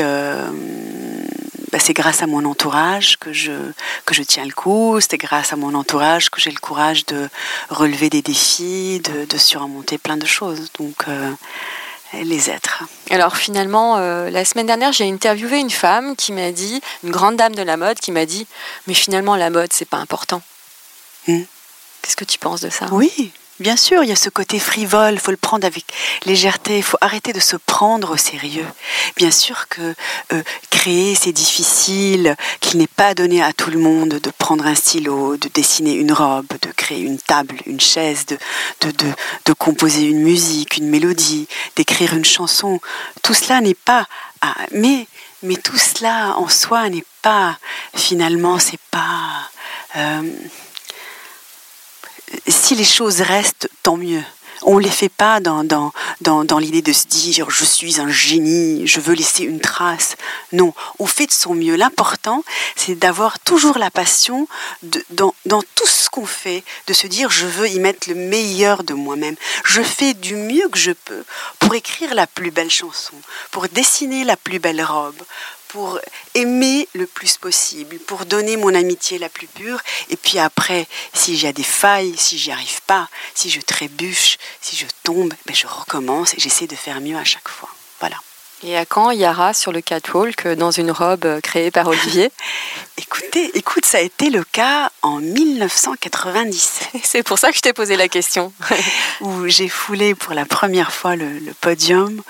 bah, 1.71 1.77
c'est 1.79 1.93
grâce 1.93 2.23
à 2.23 2.27
mon 2.27 2.45
entourage 2.45 3.17
que 3.19 3.31
je, 3.31 3.51
que 4.05 4.15
je 4.15 4.23
tiens 4.23 4.45
le 4.45 4.53
coup. 4.53 4.99
C'est 5.01 5.17
grâce 5.17 5.53
à 5.53 5.55
mon 5.55 5.75
entourage 5.75 6.31
que 6.31 6.41
j'ai 6.41 6.49
le 6.49 6.59
courage 6.59 7.05
de 7.05 7.29
relever 7.69 8.09
des 8.09 8.23
défis, 8.23 9.01
de, 9.01 9.25
de 9.25 9.37
surmonter 9.37 9.99
plein 9.99 10.17
de 10.17 10.25
choses. 10.25 10.71
Donc, 10.79 11.05
les 12.21 12.49
êtres. 12.49 12.83
Alors 13.09 13.37
finalement, 13.37 13.97
euh, 13.97 14.29
la 14.29 14.45
semaine 14.45 14.67
dernière, 14.67 14.91
j'ai 14.91 15.09
interviewé 15.09 15.59
une 15.59 15.69
femme 15.69 16.15
qui 16.15 16.31
m'a 16.31 16.51
dit, 16.51 16.81
une 17.03 17.11
grande 17.11 17.35
dame 17.35 17.55
de 17.55 17.61
la 17.61 17.77
mode, 17.77 17.99
qui 17.99 18.11
m'a 18.11 18.25
dit, 18.25 18.47
mais 18.87 18.93
finalement 18.93 19.35
la 19.35 19.49
mode, 19.49 19.73
c'est 19.73 19.87
pas 19.87 19.97
important. 19.97 20.41
Hmm. 21.27 21.43
Qu'est-ce 22.01 22.17
que 22.17 22.25
tu 22.25 22.37
penses 22.37 22.61
de 22.61 22.69
ça? 22.69 22.87
Oui, 22.91 23.31
Bien 23.59 23.77
sûr, 23.77 24.03
il 24.03 24.09
y 24.09 24.11
a 24.11 24.15
ce 24.15 24.29
côté 24.29 24.57
frivole, 24.57 25.13
il 25.13 25.19
faut 25.19 25.29
le 25.29 25.37
prendre 25.37 25.65
avec 25.67 25.85
légèreté, 26.25 26.77
il 26.77 26.83
faut 26.83 26.97
arrêter 27.01 27.33
de 27.33 27.39
se 27.39 27.55
prendre 27.55 28.13
au 28.13 28.17
sérieux. 28.17 28.65
Bien 29.15 29.29
sûr 29.29 29.67
que 29.67 29.93
euh, 30.33 30.41
créer, 30.71 31.13
c'est 31.13 31.31
difficile, 31.31 32.35
qu'il 32.61 32.79
n'est 32.79 32.87
pas 32.87 33.13
donné 33.13 33.43
à 33.43 33.53
tout 33.53 33.69
le 33.69 33.77
monde 33.77 34.09
de 34.09 34.31
prendre 34.31 34.65
un 34.65 34.73
stylo, 34.73 35.37
de 35.37 35.49
dessiner 35.53 35.93
une 35.93 36.11
robe, 36.11 36.47
de 36.63 36.71
créer 36.71 37.01
une 37.01 37.19
table, 37.19 37.55
une 37.67 37.79
chaise, 37.79 38.25
de, 38.25 38.39
de, 38.81 38.91
de, 39.45 39.53
composer 39.53 40.01
une 40.01 40.23
musique, 40.23 40.77
une 40.77 40.89
mélodie, 40.89 41.47
d'écrire 41.75 42.15
une 42.15 42.25
chanson. 42.25 42.79
Tout 43.21 43.35
cela 43.35 43.61
n'est 43.61 43.75
pas... 43.75 44.07
mais, 44.71 45.07
mais 45.43 45.57
tout 45.57 45.77
cela 45.77 46.33
en 46.37 46.49
soi 46.49 46.89
n'est 46.89 47.05
pas... 47.21 47.59
Finalement, 47.95 48.57
c'est 48.57 48.81
pas... 48.89 49.47
Euh, 49.95 50.23
si 52.47 52.75
les 52.75 52.83
choses 52.83 53.21
restent, 53.21 53.69
tant 53.83 53.97
mieux. 53.97 54.23
On 54.65 54.77
ne 54.77 54.83
les 54.83 54.89
fait 54.89 55.09
pas 55.09 55.41
dans, 55.41 55.65
dans, 55.65 55.91
dans, 56.21 56.57
l'idée 56.57 56.81
de 56.81 56.93
se 56.93 57.05
dire 57.07 57.49
je 57.49 57.65
suis 57.65 57.99
un 57.99 58.09
génie, 58.09 58.87
je 58.87 59.01
veux 59.01 59.13
laisser 59.13 59.43
une 59.43 59.59
trace. 59.59 60.15
Non, 60.53 60.73
on 60.99 61.05
fait 61.05 61.25
de 61.25 61.31
son 61.31 61.53
mieux. 61.53 61.75
L'important, 61.75 62.43
c'est 62.77 62.95
d'avoir 62.95 63.39
toujours 63.39 63.77
la 63.77 63.91
passion 63.91 64.47
dans, 65.09 65.35
dans 65.45 65.61
tout 65.75 65.87
ce 65.87 66.09
qu'on 66.09 66.25
fait, 66.25 66.63
de 66.87 66.93
se 66.93 67.07
dire 67.07 67.29
je 67.29 67.45
veux 67.45 67.67
y 67.67 67.79
mettre 67.79 68.07
le 68.07 68.15
meilleur 68.15 68.83
de 68.83 68.93
moi-même. 68.93 69.35
Je 69.65 69.81
fais 69.81 70.13
du 70.13 70.35
mieux 70.35 70.69
que 70.69 70.79
je 70.79 70.91
peux 70.91 71.23
pour 71.59 71.75
écrire 71.75 72.13
la 72.13 72.27
plus 72.27 72.51
belle 72.51 72.71
chanson, 72.71 73.15
pour 73.51 73.67
dessiner 73.67 74.23
la 74.23 74.37
plus 74.37 74.59
belle 74.59 74.83
robe, 74.83 75.21
pour 75.73 75.99
aimer 76.35 76.87
le 76.93 77.07
plus 77.07 77.37
possible, 77.37 77.97
pour 77.97 78.27
donner 78.27 78.57
mon 78.57 78.75
amitié 78.75 79.17
la 79.17 79.27
plus 79.27 79.47
pure. 79.47 79.81
Et 80.11 80.17
puis 80.17 80.37
après, 80.37 80.87
si 81.13 81.35
j'ai 81.35 81.51
des 81.51 81.63
failles, 81.63 82.15
si 82.15 82.37
j'y 82.37 82.51
arrive 82.51 82.81
pas, 82.83 83.09
si 83.33 83.49
je 83.49 83.59
trébuche, 83.59 84.37
si 84.61 84.77
je 84.77 84.85
tombe, 85.01 85.33
ben 85.47 85.55
je 85.55 85.65
recommence 85.65 86.35
et 86.35 86.39
j'essaie 86.39 86.67
de 86.67 86.75
faire 86.75 87.01
mieux 87.01 87.17
à 87.17 87.23
chaque 87.23 87.49
fois. 87.49 87.69
Voilà. 87.99 88.17
Et 88.65 88.77
à 88.77 88.85
quand 88.85 89.11
Yara 89.11 89.53
sur 89.53 89.73
le 89.73 89.81
catwalk 89.81 90.47
dans 90.47 90.71
une 90.71 90.89
robe 90.89 91.41
créée 91.41 91.69
par 91.69 91.87
Olivier? 91.87 92.31
Écoutez, 92.97 93.57
écoute, 93.57 93.85
ça 93.85 93.97
a 93.97 94.01
été 94.01 94.29
le 94.29 94.45
cas 94.45 94.89
en 95.01 95.17
1997. 95.17 97.01
C'est 97.03 97.23
pour 97.23 97.37
ça 97.37 97.49
que 97.49 97.57
je 97.57 97.61
t'ai 97.61 97.73
posé 97.73 97.97
la 97.97 98.07
question. 98.07 98.53
où 99.21 99.47
j'ai 99.47 99.67
foulé 99.67 100.15
pour 100.15 100.33
la 100.33 100.45
première 100.45 100.93
fois 100.93 101.17
le, 101.17 101.39
le 101.39 101.53
podium 101.59 102.21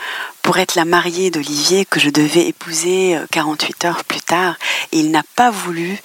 pour 0.41 0.57
être 0.57 0.73
la 0.73 0.85
mariée 0.85 1.29
d'Olivier 1.29 1.85
que 1.85 1.99
je 1.99 2.09
devais 2.09 2.47
épouser 2.47 3.17
48 3.31 3.85
euh, 3.85 3.87
heures 3.87 4.03
plus 4.03 4.21
tard. 4.21 4.55
Et 4.91 4.99
il 4.99 5.11
n'a 5.11 5.23
pas 5.35 5.51
voulu 5.51 5.99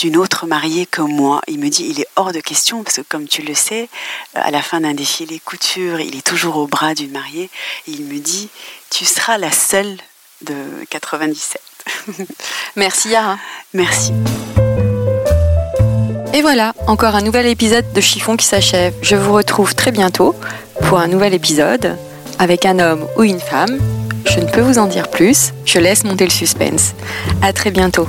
d'une 0.00 0.16
autre 0.16 0.46
mariée 0.46 0.86
que 0.86 1.02
moi. 1.02 1.42
Il 1.46 1.58
me 1.58 1.68
dit, 1.68 1.86
il 1.88 2.00
est 2.00 2.06
hors 2.16 2.32
de 2.32 2.40
question, 2.40 2.82
parce 2.82 2.96
que 2.96 3.02
comme 3.02 3.28
tu 3.28 3.42
le 3.42 3.54
sais, 3.54 3.88
euh, 4.36 4.40
à 4.42 4.50
la 4.50 4.62
fin 4.62 4.80
d'un 4.80 4.94
défilé 4.94 5.38
couture, 5.38 6.00
il 6.00 6.16
est 6.16 6.26
toujours 6.26 6.56
au 6.56 6.66
bras 6.66 6.94
d'une 6.94 7.10
mariée. 7.10 7.50
Et 7.86 7.90
il 7.90 8.04
me 8.04 8.18
dit, 8.18 8.48
tu 8.88 9.04
seras 9.04 9.36
la 9.36 9.52
seule 9.52 9.98
de 10.42 10.54
97. 10.88 11.60
Merci 12.76 13.10
Yara. 13.10 13.38
Merci. 13.74 14.12
Et 16.32 16.40
voilà, 16.40 16.72
encore 16.86 17.14
un 17.14 17.22
nouvel 17.22 17.46
épisode 17.46 17.92
de 17.92 18.00
Chiffon 18.00 18.36
qui 18.36 18.46
s'achève. 18.46 18.94
Je 19.02 19.16
vous 19.16 19.34
retrouve 19.34 19.74
très 19.74 19.90
bientôt 19.90 20.34
pour 20.88 20.98
un 20.98 21.08
nouvel 21.08 21.34
épisode 21.34 21.98
avec 22.38 22.64
un 22.64 22.78
homme 22.78 23.06
ou 23.16 23.24
une 23.24 23.40
femme. 23.40 23.78
Je 24.24 24.40
ne 24.40 24.50
peux 24.50 24.60
vous 24.60 24.78
en 24.78 24.86
dire 24.86 25.10
plus, 25.10 25.52
je 25.66 25.78
laisse 25.78 26.04
monter 26.04 26.24
le 26.24 26.30
suspense. 26.30 26.94
À 27.42 27.52
très 27.52 27.70
bientôt. 27.70 28.08